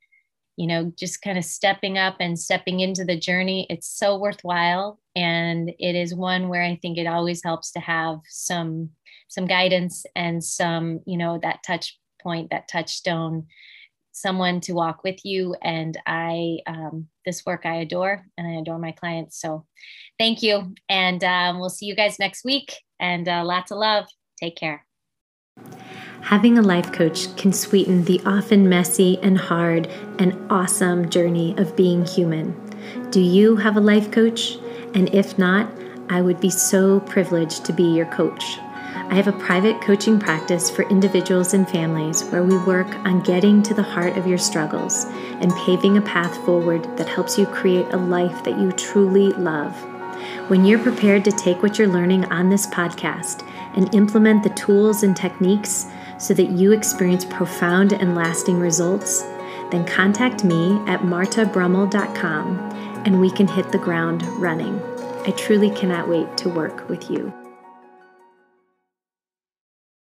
You 0.56 0.68
know, 0.68 0.94
just 0.98 1.22
kind 1.22 1.38
of 1.38 1.46
stepping 1.46 1.98
up 1.98 2.16
and 2.20 2.40
stepping 2.40 2.80
into 2.80 3.06
the 3.06 3.20
journey. 3.20 3.68
It's 3.70 3.88
so 3.88 4.18
worthwhile, 4.18 5.00
and 5.16 5.70
it 5.78 5.96
is 5.96 6.16
one 6.16 6.48
where 6.48 6.64
I 6.64 6.80
think 6.82 6.98
it 6.98 7.08
always 7.08 7.44
helps 7.44 7.72
to 7.74 7.80
have 7.82 8.20
some 8.30 8.92
some 9.28 9.46
guidance 9.46 10.06
and 10.16 10.44
some, 10.44 11.02
you 11.06 11.18
know, 11.18 11.38
that 11.44 11.62
touch 11.64 12.00
point, 12.24 12.50
that 12.50 12.68
touchstone 12.68 13.46
someone 14.20 14.60
to 14.62 14.74
walk 14.74 15.04
with 15.04 15.24
you. 15.24 15.56
And 15.62 15.98
I, 16.06 16.60
um, 16.68 17.08
this 17.26 17.46
work 17.46 17.66
I 17.66 17.76
adore 17.76 18.26
and 18.38 18.48
I 18.48 18.60
adore 18.60 18.80
my 18.80 18.92
clients. 18.92 19.40
So 19.40 19.66
thank 20.18 20.44
you. 20.44 20.74
And 20.88 21.24
um, 21.24 21.60
we'll 21.60 21.70
see 21.70 21.86
you 21.86 21.96
guys 21.96 22.20
next 22.20 22.44
week 22.44 22.76
and 23.00 23.28
uh, 23.28 23.44
lots 23.44 23.72
of 23.72 23.78
love. 23.78 24.06
Take 24.40 24.56
care. 24.56 24.86
Having 26.22 26.58
a 26.58 26.62
life 26.62 26.92
coach 26.92 27.36
can 27.38 27.54
sweeten 27.54 28.04
the 28.04 28.22
often 28.26 28.70
messy 28.70 29.18
and 29.24 29.38
hard 29.38 29.88
and 30.20 30.38
awesome 30.52 31.10
journey 31.10 31.56
of 31.58 31.76
being 31.76 32.06
human. 32.06 32.56
Do 33.10 33.22
you 33.22 33.56
have 33.56 33.78
a 33.78 33.82
life 33.82 34.12
coach? 34.12 34.58
And 34.94 35.14
if 35.14 35.38
not, 35.38 35.72
I 36.10 36.22
would 36.22 36.40
be 36.40 36.50
so 36.50 37.00
privileged 37.02 37.66
to 37.66 37.74
be 37.74 37.84
your 37.84 38.06
coach. 38.08 38.60
I 39.10 39.16
have 39.16 39.28
a 39.28 39.32
private 39.32 39.82
coaching 39.82 40.20
practice 40.20 40.70
for 40.70 40.88
individuals 40.90 41.54
and 41.54 41.68
families 41.68 42.24
where 42.26 42.44
we 42.44 42.58
work 42.60 42.88
on 43.06 43.22
getting 43.22 43.64
to 43.64 43.74
the 43.74 43.84
heart 43.84 44.18
of 44.18 44.28
your 44.28 44.38
struggles 44.38 45.06
and 45.42 45.52
paving 45.66 45.98
a 45.98 46.02
path 46.02 46.36
forward 46.46 46.84
that 46.98 47.10
helps 47.10 47.38
you 47.38 47.46
create 47.48 47.88
a 47.92 47.98
life 47.98 48.44
that 48.44 48.60
you 48.60 48.72
truly 48.72 49.30
love. 49.34 49.76
When 50.50 50.66
you're 50.66 50.80
prepared 50.80 51.26
to 51.26 51.32
take 51.32 51.64
what 51.64 51.78
you're 51.78 51.88
learning 51.88 52.26
on 52.26 52.50
this 52.50 52.68
podcast 52.68 53.48
and 53.76 53.94
implement 53.96 54.44
the 54.44 54.50
tools 54.50 55.04
and 55.04 55.16
techniques 55.16 55.88
so 56.18 56.34
that 56.34 56.52
you 56.52 56.72
experience 56.72 57.26
profound 57.26 57.94
and 57.94 58.16
lasting 58.16 58.60
results, 58.60 59.22
then 59.72 59.86
contact 59.86 60.44
me 60.44 60.74
at 60.88 61.02
martabrummel.com 61.02 62.60
and 63.06 63.20
we 63.20 63.32
can 63.32 63.48
hit 63.48 63.72
the 63.72 63.78
ground 63.78 64.24
running. 64.40 64.80
I 65.26 65.32
truly 65.32 65.70
cannot 65.72 66.08
wait 66.10 66.38
to 66.38 66.50
work 66.50 66.90
with 66.90 67.10
you. 67.10 67.34